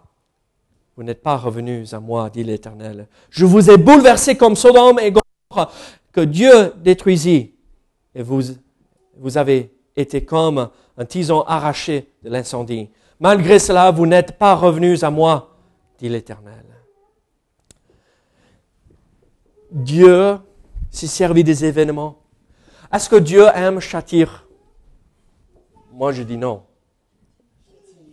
vous 0.96 1.04
n'êtes 1.04 1.22
pas 1.22 1.38
revenus 1.38 1.94
à 1.94 2.00
moi, 2.00 2.30
dit 2.30 2.44
l'Éternel. 2.44 3.08
Je 3.30 3.46
vous 3.46 3.70
ai 3.70 3.78
bouleversé 3.78 4.38
comme 4.38 4.56
Sodome 4.56 5.00
et 5.00 5.12
Gomorrhe 5.12 5.72
que 6.12 6.22
Dieu 6.22 6.74
détruisit 6.78 7.56
et 8.16 8.22
vous 8.22 8.42
vous 9.18 9.38
avez 9.38 9.72
été 9.96 10.26
comme 10.26 10.70
un 10.98 11.06
tison 11.06 11.42
arraché 11.42 12.12
de 12.24 12.30
l'incendie. 12.30 12.90
Malgré 13.20 13.60
cela, 13.60 13.92
vous 13.92 14.06
n'êtes 14.06 14.38
pas 14.38 14.56
revenus 14.56 15.04
à 15.04 15.10
moi, 15.10 15.56
dit 16.00 16.10
l'Éternel. 16.10 16.66
Dieu 19.72 20.38
s'est 20.90 21.08
servi 21.08 21.44
des 21.44 21.66
événements. 21.66 22.20
Est-ce 22.92 23.10
que 23.10 23.16
Dieu 23.16 23.46
aime 23.56 23.80
châtier 23.80 24.28
Moi, 25.92 26.12
je 26.12 26.22
dis 26.22 26.38
non. 26.38 26.64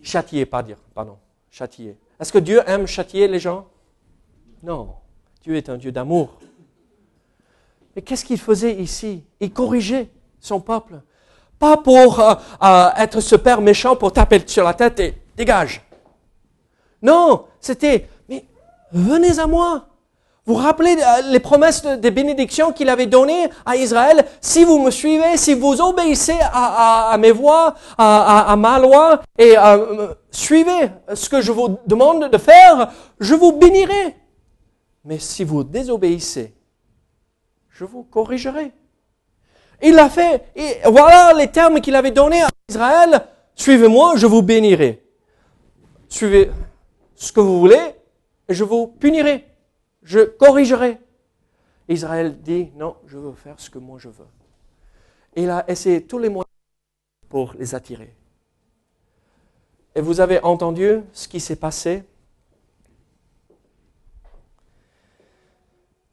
Châtier, 0.02 0.46
pas 0.46 0.62
dire, 0.62 0.78
pardon. 0.94 1.18
Châtier. 1.50 1.98
Est-ce 2.20 2.32
que 2.32 2.38
Dieu 2.38 2.62
aime 2.66 2.86
châtier 2.86 3.26
les 3.28 3.38
gens? 3.38 3.66
Non. 4.62 4.94
Dieu 5.42 5.56
est 5.56 5.70
un 5.70 5.78
Dieu 5.78 5.90
d'amour. 5.90 6.38
Mais 7.96 8.02
qu'est-ce 8.02 8.24
qu'il 8.24 8.38
faisait 8.38 8.74
ici? 8.74 9.24
Il 9.40 9.52
corrigeait 9.52 10.10
son 10.38 10.60
peuple. 10.60 11.00
Pas 11.58 11.78
pour 11.78 12.20
euh, 12.20 12.34
euh, 12.62 12.88
être 12.96 13.20
ce 13.20 13.36
père 13.36 13.60
méchant 13.60 13.96
pour 13.96 14.12
taper 14.12 14.42
sur 14.46 14.64
la 14.64 14.74
tête 14.74 15.00
et 15.00 15.14
dégage. 15.34 15.82
Non, 17.02 17.46
c'était, 17.58 18.08
mais 18.28 18.44
venez 18.92 19.38
à 19.38 19.46
moi. 19.46 19.86
Vous 20.46 20.54
rappelez 20.54 20.96
euh, 20.96 21.22
les 21.30 21.40
promesses 21.40 21.84
des 21.84 22.10
bénédictions 22.10 22.72
qu'il 22.72 22.88
avait 22.88 23.06
données 23.06 23.48
à 23.64 23.76
Israël? 23.76 24.24
Si 24.40 24.64
vous 24.64 24.78
me 24.78 24.90
suivez, 24.90 25.36
si 25.36 25.54
vous 25.54 25.80
obéissez 25.80 26.36
à, 26.52 27.16
mes 27.18 27.30
voix, 27.30 27.74
à, 27.98 28.56
ma 28.56 28.78
loi, 28.78 29.22
et 29.38 29.54
suivez 30.30 30.90
ce 31.14 31.28
que 31.28 31.40
je 31.40 31.52
vous 31.52 31.78
demande 31.86 32.30
de 32.30 32.38
faire, 32.38 32.90
je 33.20 33.34
vous 33.34 33.52
bénirai. 33.52 34.16
Mais 35.04 35.18
si 35.18 35.44
vous 35.44 35.62
désobéissez, 35.62 36.54
je 37.68 37.84
vous 37.84 38.02
corrigerai. 38.02 38.72
Il 39.82 39.94
l'a 39.94 40.08
fait. 40.08 40.44
Voilà 40.86 41.32
les 41.34 41.48
termes 41.48 41.80
qu'il 41.80 41.94
avait 41.96 42.10
donnés 42.10 42.42
à 42.42 42.48
Israël. 42.68 43.26
Suivez-moi, 43.54 44.14
je 44.16 44.26
vous 44.26 44.42
bénirai. 44.42 45.02
Suivez 46.08 46.50
ce 47.14 47.32
que 47.32 47.40
vous 47.40 47.60
voulez 47.60 47.94
je 48.50 48.64
vous 48.64 48.88
punirai. 48.88 49.44
Je 50.02 50.20
corrigerai. 50.20 50.98
Israël 51.88 52.40
dit, 52.40 52.70
non, 52.74 52.96
je 53.06 53.18
veux 53.18 53.32
faire 53.32 53.58
ce 53.58 53.68
que 53.68 53.78
moi 53.78 53.98
je 53.98 54.08
veux. 54.08 54.28
Il 55.34 55.50
a 55.50 55.68
essayé 55.68 56.06
tous 56.06 56.18
les 56.18 56.28
moyens 56.28 56.46
pour 57.28 57.54
les 57.54 57.74
attirer. 57.74 58.14
Et 59.94 60.00
vous 60.00 60.20
avez 60.20 60.42
entendu 60.42 61.02
ce 61.12 61.26
qui 61.26 61.40
s'est 61.40 61.56
passé? 61.56 62.04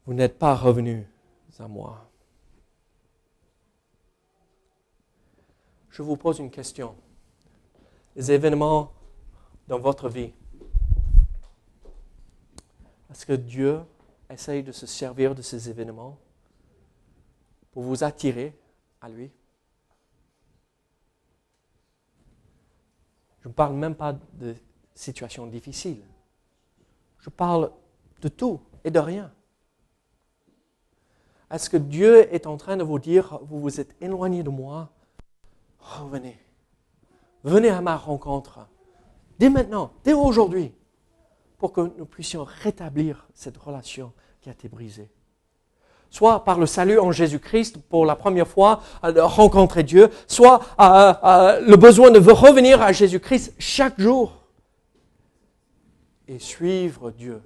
Vous 0.04 0.14
n'êtes 0.14 0.38
pas 0.38 0.54
revenus 0.54 1.04
à 1.58 1.68
moi. 1.68 2.08
Je 5.90 6.02
vous 6.02 6.16
pose 6.16 6.38
une 6.38 6.50
question. 6.50 6.94
Les 8.14 8.30
événements 8.30 8.92
dans 9.66 9.78
votre 9.78 10.08
vie, 10.08 10.32
est-ce 13.10 13.24
que 13.24 13.32
Dieu 13.32 13.80
essaye 14.30 14.62
de 14.62 14.72
se 14.72 14.86
servir 14.86 15.34
de 15.34 15.42
ces 15.42 15.70
événements 15.70 16.18
pour 17.72 17.82
vous 17.82 18.04
attirer 18.04 18.58
à 19.00 19.08
lui 19.08 19.30
Je 23.40 23.48
ne 23.48 23.52
parle 23.52 23.74
même 23.74 23.94
pas 23.94 24.12
de 24.34 24.54
situations 24.94 25.46
difficiles. 25.46 26.02
Je 27.20 27.30
parle 27.30 27.70
de 28.20 28.28
tout 28.28 28.60
et 28.84 28.90
de 28.90 28.98
rien. 28.98 29.32
Est-ce 31.50 31.70
que 31.70 31.76
Dieu 31.78 32.32
est 32.34 32.46
en 32.46 32.56
train 32.56 32.76
de 32.76 32.84
vous 32.84 32.98
dire, 32.98 33.38
vous 33.42 33.60
vous 33.60 33.80
êtes 33.80 33.96
éloigné 34.02 34.42
de 34.42 34.50
moi? 34.50 34.90
Revenez. 35.78 36.38
Venez 37.42 37.70
à 37.70 37.80
ma 37.80 37.96
rencontre. 37.96 38.68
Dès 39.38 39.48
maintenant, 39.48 39.92
dès 40.04 40.12
aujourd'hui, 40.12 40.74
pour 41.58 41.72
que 41.72 41.80
nous 41.98 42.06
puissions 42.06 42.44
rétablir 42.44 43.26
cette 43.34 43.56
relation 43.56 44.12
qui 44.40 44.48
a 44.48 44.52
été 44.52 44.68
brisée. 44.68 45.10
Soit 46.10 46.44
par 46.44 46.58
le 46.58 46.64
salut 46.64 46.98
en 46.98 47.12
Jésus-Christ 47.12 47.78
pour 47.88 48.06
la 48.06 48.16
première 48.16 48.48
fois, 48.48 48.80
euh, 49.04 49.26
rencontrer 49.26 49.82
Dieu, 49.82 50.08
soit 50.26 50.60
euh, 50.80 51.12
euh, 51.22 51.60
le 51.60 51.76
besoin 51.76 52.10
de 52.10 52.18
revenir 52.18 52.80
à 52.80 52.92
Jésus-Christ 52.92 53.54
chaque 53.58 54.00
jour 54.00 54.32
et 56.26 56.38
suivre 56.38 57.10
Dieu 57.10 57.42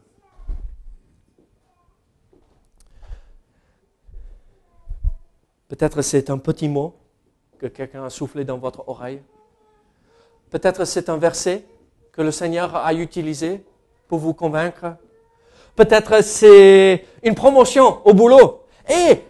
Peut-être 5.73 6.03
c'est 6.03 6.29
un 6.29 6.37
petit 6.37 6.69
mot 6.69 6.95
que 7.59 7.67
quelqu'un 7.67 8.05
a 8.05 8.11
soufflé 8.11 8.45
dans 8.45 8.59
votre 8.59 8.87
oreille. 8.91 9.23
Peut-être 10.51 10.85
c'est 10.85 11.09
un 11.09 11.17
verset 11.17 11.65
que 12.13 12.21
le 12.21 12.31
Seigneur 12.31 12.77
a 12.77 12.93
utilisé 12.93 13.65
pour 14.13 14.19
vous 14.19 14.35
convaincre. 14.35 14.99
Peut-être 15.75 16.23
c'est 16.23 17.07
une 17.23 17.35
promotion 17.35 18.07
au 18.07 18.13
boulot. 18.13 18.67
Et 18.87 19.25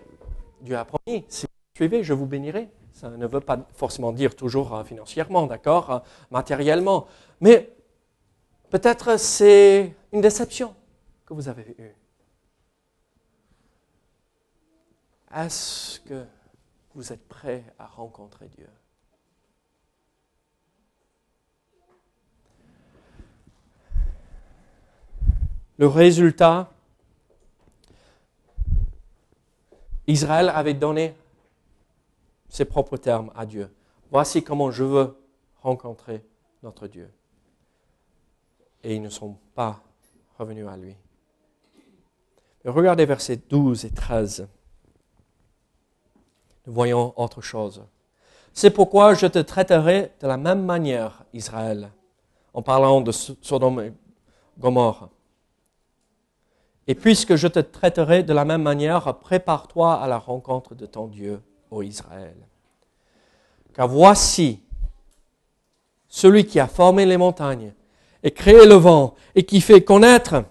Dieu 0.61 0.77
a 0.77 0.85
promis, 0.85 1.25
si 1.29 1.47
vous 1.47 1.77
suivez, 1.77 2.03
je 2.03 2.13
vous 2.13 2.27
bénirai. 2.27 2.69
Ça 2.93 3.09
ne 3.11 3.29
veut 3.29 3.39
pas 3.39 3.59
forcément 3.75 4.11
dire 4.11 4.35
toujours 4.35 4.75
euh, 4.75 4.83
financièrement, 4.83 5.47
d'accord, 5.47 5.91
euh, 5.93 5.99
matériellement. 6.33 7.07
Mais 7.41 7.73
peut-être 8.71 9.21
c'est 9.21 9.95
une 10.11 10.21
déception 10.21 10.75
que 11.27 11.35
vous 11.35 11.49
avez 11.49 11.77
eue. 11.79 11.95
Est-ce 15.33 16.01
que 16.01 16.25
vous 16.97 17.13
êtes 17.13 17.29
prêt 17.29 17.63
à 17.79 17.87
rencontrer 17.87 18.49
Dieu? 18.49 18.67
Le 25.79 25.87
résultat, 25.87 26.71
Israël 30.07 30.51
avait 30.51 30.75
donné 30.75 31.15
ses 32.49 32.65
propres 32.65 32.97
termes 32.97 33.31
à 33.35 33.47
Dieu. 33.47 33.71
Voici 34.11 34.43
comment 34.43 34.71
je 34.71 34.85
veux 34.85 35.17
rencontrer 35.63 36.25
notre 36.63 36.87
Dieu. 36.87 37.11
Et 38.85 38.95
ils 38.97 39.03
ne 39.03 39.09
sont 39.09 39.37
pas 39.55 39.81
revenus 40.39 40.67
à 40.67 40.77
lui. 40.77 40.95
regardez 42.65 43.07
versets 43.07 43.37
12 43.37 43.85
et 43.85 43.91
13 43.91 44.49
nous 46.67 46.73
voyons 46.73 47.13
autre 47.17 47.41
chose. 47.41 47.83
C'est 48.53 48.71
pourquoi 48.71 49.15
je 49.15 49.27
te 49.27 49.39
traiterai 49.39 50.13
de 50.21 50.27
la 50.27 50.37
même 50.37 50.65
manière, 50.65 51.25
Israël, 51.33 51.91
en 52.55 52.63
parlant 52.63 53.01
de 53.01 53.11
Sodome 53.11 53.81
et 53.81 53.93
Gomorre. 54.59 55.09
Et 56.89 56.95
puisque 56.95 57.37
je 57.37 57.49
te 57.49 57.61
traiterai 57.61 58.23
de 58.23 58.33
la 58.33 58.45
même 58.45 58.63
manière, 58.63 59.15
prépare-toi 59.19 59.95
à 59.95 60.09
la 60.09 60.19
rencontre 60.19 60.75
de 60.75 60.87
ton 60.87 61.07
Dieu, 61.07 61.41
ô 61.71 61.83
Israël. 61.83 62.35
Car 63.75 63.89
voici 63.89 64.61
celui 66.09 66.45
qui 66.45 66.61
a 66.61 66.67
formé 66.67 67.07
les 67.07 67.17
montagnes 67.17 67.73
et 68.23 68.31
créé 68.31 68.67
le 68.67 68.75
vent 68.75 69.15
et 69.35 69.45
qui 69.45 69.61
fait 69.61 69.83
connaître 69.83 70.45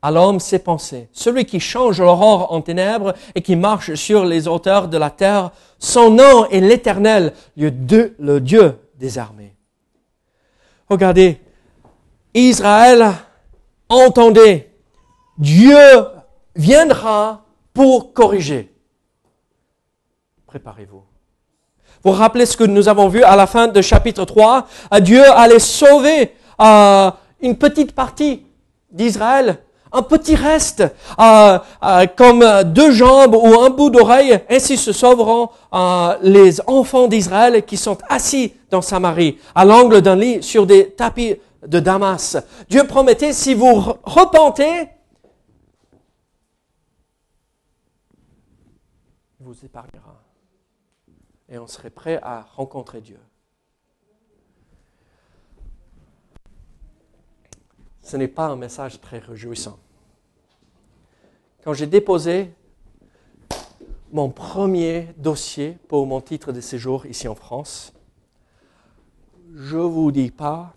à 0.00 0.10
l'homme 0.10 0.40
ses 0.40 0.58
pensées. 0.58 1.08
Celui 1.12 1.44
qui 1.44 1.60
change 1.60 2.00
l'aurore 2.00 2.52
en 2.52 2.60
ténèbres 2.60 3.14
et 3.36 3.42
qui 3.42 3.54
marche 3.54 3.94
sur 3.94 4.24
les 4.24 4.48
hauteurs 4.48 4.88
de 4.88 4.98
la 4.98 5.10
terre, 5.10 5.52
son 5.78 6.10
nom 6.10 6.46
est 6.46 6.60
l'Éternel, 6.60 7.32
le 7.56 8.40
Dieu 8.40 8.78
des 8.96 9.18
armées. 9.18 9.54
Regardez, 10.88 11.40
Israël, 12.34 13.12
entendez, 13.92 14.70
Dieu 15.38 15.78
viendra 16.54 17.44
pour 17.72 18.12
corriger. 18.12 18.72
Préparez-vous. 20.46 21.02
Vous 22.04 22.10
rappelez 22.10 22.46
ce 22.46 22.56
que 22.56 22.64
nous 22.64 22.88
avons 22.88 23.08
vu 23.08 23.22
à 23.22 23.36
la 23.36 23.46
fin 23.46 23.68
de 23.68 23.80
chapitre 23.80 24.24
3 24.24 24.66
Dieu 25.00 25.22
allait 25.30 25.60
sauver 25.60 26.34
euh, 26.60 27.10
une 27.40 27.56
petite 27.56 27.92
partie 27.92 28.44
d'Israël 28.90 29.58
un 29.92 30.02
petit 30.02 30.34
reste, 30.34 30.84
euh, 31.20 31.58
comme 32.16 32.44
deux 32.64 32.92
jambes 32.92 33.34
ou 33.34 33.60
un 33.60 33.70
bout 33.70 33.90
d'oreille, 33.90 34.40
ainsi 34.48 34.76
se 34.76 34.92
sauveront 34.92 35.50
les 36.22 36.60
enfants 36.66 37.08
d'Israël 37.08 37.62
qui 37.64 37.76
sont 37.76 37.98
assis 38.08 38.54
dans 38.70 38.80
Samarie, 38.80 39.38
à 39.54 39.64
l'angle 39.64 40.00
d'un 40.00 40.16
lit, 40.16 40.42
sur 40.42 40.66
des 40.66 40.90
tapis 40.90 41.36
de 41.66 41.80
Damas. 41.80 42.36
Dieu 42.68 42.86
promettait, 42.86 43.32
si 43.32 43.54
vous 43.54 43.74
repentez, 44.02 44.88
il 49.40 49.46
vous 49.46 49.64
épargnera. 49.64 50.22
Et 51.48 51.58
on 51.58 51.66
serait 51.66 51.90
prêt 51.90 52.18
à 52.22 52.42
rencontrer 52.42 53.00
Dieu. 53.00 53.18
ce 58.12 58.16
n'est 58.16 58.28
pas 58.28 58.46
un 58.46 58.56
message 58.56 59.00
très 59.00 59.18
réjouissant. 59.18 59.78
Quand 61.64 61.72
j'ai 61.72 61.86
déposé 61.86 62.52
mon 64.12 64.28
premier 64.28 65.14
dossier 65.16 65.78
pour 65.88 66.06
mon 66.06 66.20
titre 66.20 66.52
de 66.52 66.60
séjour 66.60 67.06
ici 67.06 67.28
en 67.28 67.34
France, 67.34 67.94
je 69.54 69.78
vous 69.78 70.10
dis 70.12 70.30
pas, 70.30 70.74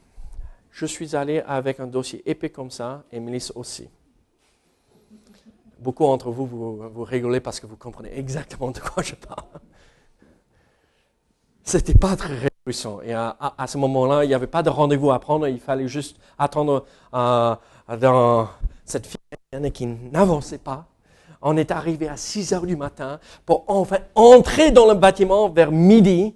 je 0.76 0.86
suis 0.86 1.16
allé 1.16 1.42
avec 1.48 1.80
un 1.80 1.88
dossier 1.88 2.22
épais 2.30 2.50
comme 2.50 2.70
ça, 2.70 3.04
et 3.10 3.22
Mélisse 3.22 3.54
aussi. 3.56 3.88
Beaucoup 5.80 6.04
d'entre 6.04 6.32
vous, 6.32 6.46
vous, 6.46 7.04
rigolez 7.06 7.40
parce 7.40 7.62
que 7.62 7.66
vous 7.66 7.78
comprenez 7.78 8.18
exactement 8.18 8.72
de 8.72 8.80
quoi 8.80 9.02
je 9.02 9.16
parle. 9.16 9.48
C'était 11.64 11.94
pas 11.94 12.18
très 12.18 12.50
réjouissant. 12.66 13.00
Et 13.04 13.14
à, 13.14 13.66
ce 13.68 13.78
moment-là, 13.78 14.26
il 14.26 14.28
n'y 14.28 14.34
avait 14.34 14.48
pas 14.48 14.64
de 14.64 14.70
rendez-vous 14.70 15.12
à 15.12 15.20
prendre. 15.20 15.48
Il 15.48 15.62
fallait 15.62 15.88
juste 15.88 16.18
attendre 16.38 16.86
euh, 17.14 17.56
dans 17.98 18.50
cette 18.84 19.08
fille 19.08 19.72
qui 19.72 19.86
n'avançait 19.86 20.58
pas. 20.58 20.88
On 21.42 21.56
est 21.56 21.72
arrivé 21.72 22.10
à 22.10 22.18
6 22.18 22.54
heures 22.54 22.66
du 22.66 22.76
matin 22.76 23.22
pour 23.46 23.64
enfin 23.68 24.00
entrer 24.14 24.72
dans 24.72 24.88
le 24.88 24.96
bâtiment 24.96 25.48
vers 25.48 25.72
midi. 25.72 26.36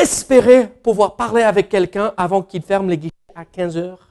Espérer 0.00 0.68
pouvoir 0.68 1.16
parler 1.16 1.42
avec 1.42 1.68
quelqu'un 1.68 2.12
avant 2.16 2.42
qu'il 2.42 2.62
ferme 2.62 2.90
les 2.90 2.98
guichets 2.98 3.14
à 3.34 3.44
15 3.44 3.76
heures. 3.76 4.08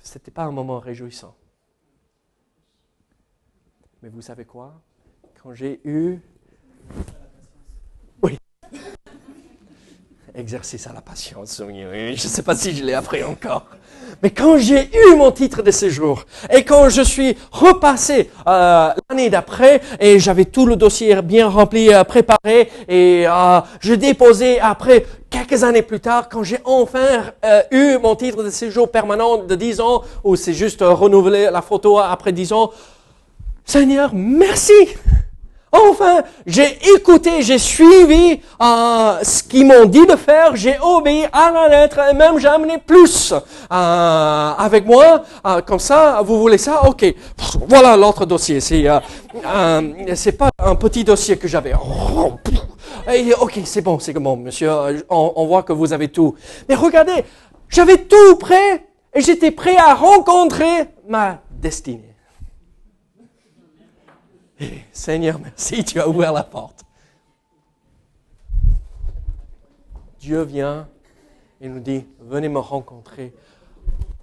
C'était 0.00 0.30
pas 0.30 0.44
un 0.44 0.50
moment 0.50 0.78
réjouissant. 0.78 1.34
Mais 4.02 4.08
vous 4.08 4.22
savez 4.22 4.44
quoi? 4.44 4.80
Quand 5.42 5.52
j'ai 5.52 5.80
eu... 5.84 6.20
Exercice 10.38 10.86
à 10.86 10.92
la 10.92 11.00
patience. 11.00 11.62
Je 11.66 12.10
ne 12.10 12.16
sais 12.16 12.42
pas 12.42 12.54
si 12.54 12.76
je 12.76 12.84
l'ai 12.84 12.92
appris 12.92 13.24
encore. 13.24 13.64
Mais 14.22 14.28
quand 14.28 14.58
j'ai 14.58 14.90
eu 14.94 15.16
mon 15.16 15.32
titre 15.32 15.62
de 15.62 15.70
séjour 15.70 16.24
et 16.50 16.62
quand 16.62 16.90
je 16.90 17.00
suis 17.00 17.38
repassé 17.50 18.30
euh, 18.46 18.90
l'année 19.08 19.30
d'après 19.30 19.80
et 19.98 20.18
j'avais 20.18 20.44
tout 20.44 20.66
le 20.66 20.76
dossier 20.76 21.22
bien 21.22 21.48
rempli, 21.48 21.92
euh, 21.92 22.04
préparé 22.04 22.70
et 22.86 23.24
euh, 23.26 23.60
je 23.80 23.94
déposais 23.94 24.60
après 24.60 25.06
quelques 25.30 25.64
années 25.64 25.82
plus 25.82 26.00
tard 26.00 26.28
quand 26.28 26.42
j'ai 26.42 26.58
enfin 26.64 27.32
eu 27.70 27.96
mon 27.98 28.14
titre 28.14 28.42
de 28.42 28.50
séjour 28.50 28.90
permanent 28.90 29.38
de 29.38 29.54
10 29.54 29.80
ans 29.80 30.02
ou 30.22 30.36
c'est 30.36 30.54
juste 30.54 30.80
renouveler 30.82 31.48
la 31.50 31.62
photo 31.62 31.98
après 31.98 32.32
10 32.32 32.52
ans, 32.52 32.70
Seigneur, 33.64 34.10
merci. 34.14 34.72
Enfin, 35.90 36.22
j'ai 36.46 36.78
écouté, 36.94 37.42
j'ai 37.42 37.58
suivi 37.58 38.40
euh, 38.60 39.18
ce 39.22 39.42
qu'ils 39.42 39.66
m'ont 39.66 39.86
dit 39.86 40.06
de 40.06 40.16
faire, 40.16 40.54
j'ai 40.54 40.76
obéi 40.80 41.26
à 41.32 41.50
la 41.50 41.68
lettre 41.68 41.98
et 42.10 42.14
même 42.14 42.38
j'ai 42.38 42.48
amené 42.48 42.78
plus 42.78 43.32
euh, 43.32 44.52
avec 44.58 44.86
moi. 44.86 45.22
Euh, 45.46 45.60
comme 45.62 45.78
ça, 45.78 46.20
vous 46.24 46.38
voulez 46.38 46.58
ça 46.58 46.86
Ok. 46.86 47.04
Voilà 47.68 47.96
l'autre 47.96 48.24
dossier. 48.26 48.60
C'est 48.60 48.86
c'est 50.14 50.32
pas 50.32 50.50
un 50.58 50.74
petit 50.74 51.04
dossier 51.04 51.36
que 51.36 51.48
j'avais. 51.48 51.74
Ok, 53.40 53.60
c'est 53.64 53.82
bon, 53.82 53.98
c'est 53.98 54.12
bon, 54.14 54.36
monsieur. 54.36 54.70
On, 55.08 55.32
on 55.36 55.46
voit 55.46 55.62
que 55.62 55.72
vous 55.72 55.92
avez 55.92 56.08
tout. 56.08 56.34
Mais 56.68 56.74
regardez, 56.74 57.24
j'avais 57.68 57.98
tout 57.98 58.36
prêt 58.38 58.86
et 59.14 59.20
j'étais 59.20 59.50
prêt 59.50 59.76
à 59.76 59.94
rencontrer 59.94 60.88
ma 61.08 61.38
destinée. 61.50 62.15
Seigneur, 64.92 65.38
merci, 65.38 65.84
tu 65.84 66.00
as 66.00 66.08
ouvert 66.08 66.32
la 66.32 66.42
porte. 66.44 66.84
Dieu 70.18 70.42
vient 70.42 70.88
et 71.60 71.68
nous 71.68 71.80
dit, 71.80 72.04
venez 72.20 72.48
me 72.48 72.58
rencontrer, 72.58 73.32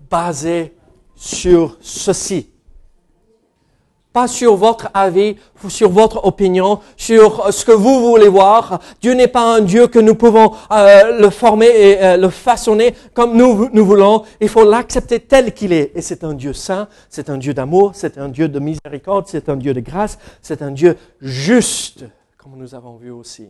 basé 0.10 0.76
sur 1.16 1.78
ceci 1.82 2.53
pas 4.14 4.28
sur 4.28 4.56
votre 4.56 4.90
avis, 4.94 5.38
sur 5.68 5.90
votre 5.90 6.26
opinion, 6.26 6.80
sur 6.96 7.52
ce 7.52 7.66
que 7.66 7.72
vous 7.72 8.12
voulez 8.12 8.28
voir. 8.28 8.80
Dieu 9.02 9.14
n'est 9.14 9.28
pas 9.28 9.56
un 9.56 9.62
Dieu 9.62 9.88
que 9.88 9.98
nous 9.98 10.14
pouvons 10.14 10.54
euh, 10.72 11.20
le 11.20 11.30
former 11.32 11.66
et 11.66 12.04
euh, 12.04 12.18
le 12.18 12.30
façonner 12.30 12.96
comme 13.14 13.36
nous, 13.36 13.70
nous 13.74 13.86
voulons. 13.86 14.24
Il 14.40 14.50
faut 14.50 14.70
l'accepter 14.70 15.20
tel 15.20 15.54
qu'il 15.54 15.74
est. 15.74 15.92
Et 15.96 16.02
c'est 16.02 16.24
un 16.24 16.36
Dieu 16.36 16.54
saint, 16.54 16.88
c'est 17.10 17.30
un 17.32 17.38
Dieu 17.38 17.56
d'amour, 17.56 17.92
c'est 17.96 18.20
un 18.20 18.30
Dieu 18.30 18.48
de 18.48 18.60
miséricorde, 18.60 19.26
c'est 19.28 19.50
un 19.50 19.56
Dieu 19.56 19.74
de 19.74 19.80
grâce, 19.80 20.20
c'est 20.42 20.62
un 20.62 20.72
Dieu 20.72 20.96
juste, 21.20 22.06
comme 22.38 22.56
nous 22.56 22.76
avons 22.76 22.98
vu 22.98 23.10
aussi. 23.10 23.50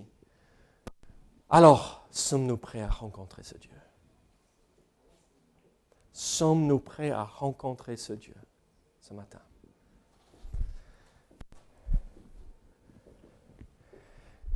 Alors, 1.49 2.05
sommes-nous 2.09 2.57
prêts 2.57 2.81
à 2.81 2.89
rencontrer 2.89 3.43
ce 3.43 3.57
Dieu? 3.57 3.69
Sommes-nous 6.13 6.79
prêts 6.79 7.11
à 7.11 7.23
rencontrer 7.23 7.97
ce 7.97 8.13
Dieu 8.13 8.35
ce 9.01 9.13
matin? 9.13 9.42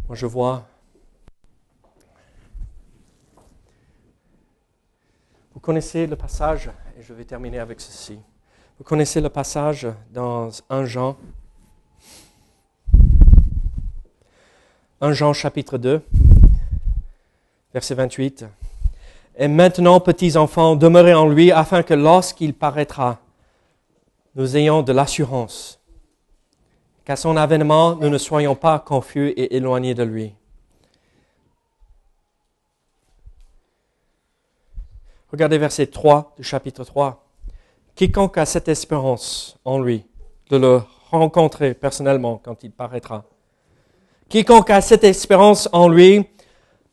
Moi, 0.08 0.16
je 0.16 0.26
vois. 0.26 0.66
Vous 5.54 5.60
connaissez 5.60 6.08
le 6.08 6.16
passage, 6.16 6.70
et 6.98 7.04
je 7.04 7.14
vais 7.14 7.26
terminer 7.26 7.60
avec 7.60 7.82
ceci. 7.82 8.18
Vous 8.78 8.86
connaissez 8.86 9.20
le 9.20 9.28
passage 9.28 9.86
dans 10.14 10.50
1 10.70 10.86
Jean. 10.86 11.18
1 15.02 15.12
Jean 15.12 15.34
chapitre 15.34 15.78
2, 15.78 16.02
verset 17.74 17.96
28. 17.96 18.46
Et 19.36 19.50
maintenant, 19.50 20.00
petits 20.00 20.38
enfants, 20.38 20.78
demeurez 20.78 21.14
en 21.14 21.28
lui 21.28 21.52
afin 21.52 21.84
que 21.84 21.94
lorsqu'il 21.94 22.54
paraîtra, 22.54 23.20
nous 24.36 24.56
ayons 24.56 24.84
de 24.84 24.94
l'assurance 24.94 25.82
qu'à 27.08 27.16
son 27.16 27.38
avènement, 27.38 27.96
nous 27.96 28.10
ne 28.10 28.18
soyons 28.18 28.54
pas 28.54 28.80
confus 28.80 29.30
et 29.30 29.56
éloignés 29.56 29.94
de 29.94 30.04
lui. 30.04 30.36
Regardez 35.32 35.58
verset 35.58 35.88
3 35.88 36.34
du 36.36 36.44
chapitre 36.44 36.84
3. 36.84 37.26
Quiconque 37.96 38.38
a 38.38 38.46
cette 38.46 38.68
espérance 38.68 39.58
en 39.64 39.80
lui, 39.80 40.06
de 40.50 40.58
le 40.58 40.82
rencontrer 41.10 41.74
personnellement 41.74 42.42
quand 42.44 42.62
il 42.64 42.72
paraîtra. 42.72 43.24
Quiconque 44.28 44.72
a 44.72 44.82
cette 44.82 45.06
espérance 45.06 45.70
en 45.72 45.88
lui 45.88 46.28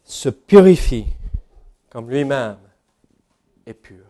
se 0.05 0.29
purifie 0.29 1.07
comme 1.91 2.09
lui-même 2.09 2.59
est 3.67 3.75
pur. 3.75 4.05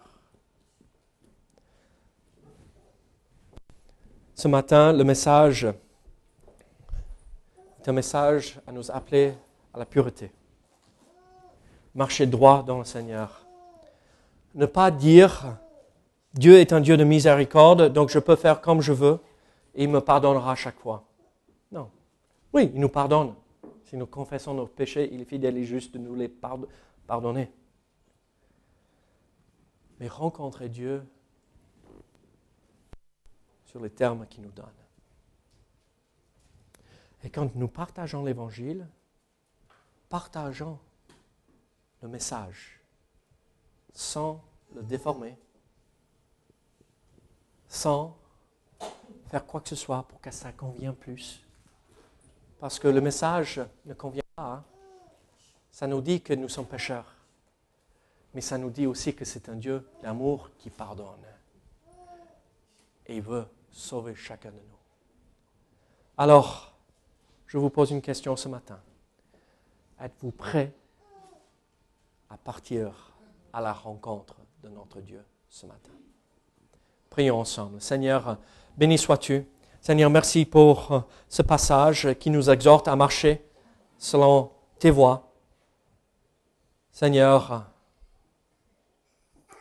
Ce 4.34 4.48
matin, 4.48 4.92
le 4.92 5.04
message 5.04 5.66
un 7.88 7.92
message 7.92 8.60
à 8.66 8.72
nous 8.72 8.90
appeler 8.90 9.34
à 9.72 9.78
la 9.78 9.86
pureté. 9.86 10.30
Marcher 11.94 12.26
droit 12.26 12.62
dans 12.62 12.78
le 12.78 12.84
Seigneur. 12.84 13.46
Ne 14.54 14.66
pas 14.66 14.90
dire 14.90 15.56
Dieu 16.34 16.58
est 16.58 16.72
un 16.72 16.80
Dieu 16.80 16.96
de 16.96 17.04
miséricorde, 17.04 17.92
donc 17.92 18.10
je 18.10 18.18
peux 18.18 18.36
faire 18.36 18.60
comme 18.60 18.80
je 18.80 18.92
veux 18.92 19.20
et 19.74 19.84
il 19.84 19.88
me 19.88 20.00
pardonnera 20.00 20.54
chaque 20.54 20.78
fois. 20.78 21.04
Non. 21.70 21.90
Oui, 22.52 22.70
il 22.74 22.80
nous 22.80 22.88
pardonne. 22.88 23.34
Si 23.84 23.96
nous 23.96 24.06
confessons 24.06 24.54
nos 24.54 24.66
péchés, 24.66 25.08
il 25.12 25.20
est 25.20 25.26
fidèle 25.26 25.56
et 25.56 25.64
juste 25.64 25.94
de 25.94 25.98
nous 25.98 26.14
les 26.14 26.28
pardonner. 27.06 27.50
Mais 30.00 30.08
rencontrer 30.08 30.68
Dieu 30.68 31.04
sur 33.66 33.80
les 33.80 33.90
termes 33.90 34.26
qu'il 34.28 34.42
nous 34.42 34.50
donne. 34.50 34.66
Et 37.24 37.30
quand 37.30 37.54
nous 37.56 37.68
partageons 37.68 38.22
l'Évangile, 38.22 38.86
partageons 40.10 40.78
le 42.02 42.08
message 42.08 42.82
sans 43.94 44.44
le 44.74 44.82
déformer, 44.82 45.38
sans 47.66 48.14
faire 49.28 49.46
quoi 49.46 49.62
que 49.62 49.70
ce 49.70 49.76
soit 49.76 50.02
pour 50.02 50.20
que 50.20 50.30
ça 50.30 50.52
convienne 50.52 50.94
plus. 50.94 51.42
Parce 52.60 52.78
que 52.78 52.88
le 52.88 53.00
message 53.00 53.60
ne 53.86 53.94
convient 53.94 54.22
pas. 54.36 54.52
Hein. 54.52 54.64
Ça 55.70 55.86
nous 55.86 56.02
dit 56.02 56.20
que 56.20 56.34
nous 56.34 56.50
sommes 56.50 56.66
pécheurs. 56.66 57.16
Mais 58.34 58.42
ça 58.42 58.58
nous 58.58 58.70
dit 58.70 58.86
aussi 58.86 59.14
que 59.14 59.24
c'est 59.24 59.48
un 59.48 59.56
Dieu 59.56 59.88
d'amour 60.02 60.50
qui 60.58 60.68
pardonne. 60.68 61.24
Et 63.06 63.16
il 63.16 63.22
veut 63.22 63.46
sauver 63.70 64.14
chacun 64.14 64.50
de 64.50 64.56
nous. 64.56 64.78
Alors, 66.16 66.73
je 67.54 67.58
vous 67.60 67.70
pose 67.70 67.92
une 67.92 68.02
question 68.02 68.34
ce 68.34 68.48
matin. 68.48 68.80
Êtes-vous 70.00 70.32
prêt 70.32 70.72
à 72.28 72.36
partir 72.36 73.14
à 73.52 73.60
la 73.60 73.72
rencontre 73.72 74.34
de 74.64 74.68
notre 74.68 75.00
Dieu 75.00 75.24
ce 75.48 75.64
matin? 75.64 75.92
Prions 77.10 77.38
ensemble. 77.38 77.80
Seigneur, 77.80 78.38
béni 78.76 78.98
sois-tu. 78.98 79.46
Seigneur, 79.80 80.10
merci 80.10 80.44
pour 80.44 81.04
ce 81.28 81.42
passage 81.42 82.14
qui 82.18 82.28
nous 82.28 82.50
exhorte 82.50 82.88
à 82.88 82.96
marcher 82.96 83.48
selon 83.98 84.50
tes 84.80 84.90
voies. 84.90 85.30
Seigneur, 86.90 87.70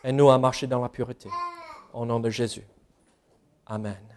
aide-nous 0.03 0.31
à 0.31 0.39
marcher 0.39 0.65
dans 0.65 0.81
la 0.81 0.89
pureté. 0.89 1.29
Au 1.93 2.07
nom 2.07 2.19
de 2.19 2.31
Jésus. 2.31 2.65
Amen. 3.67 4.12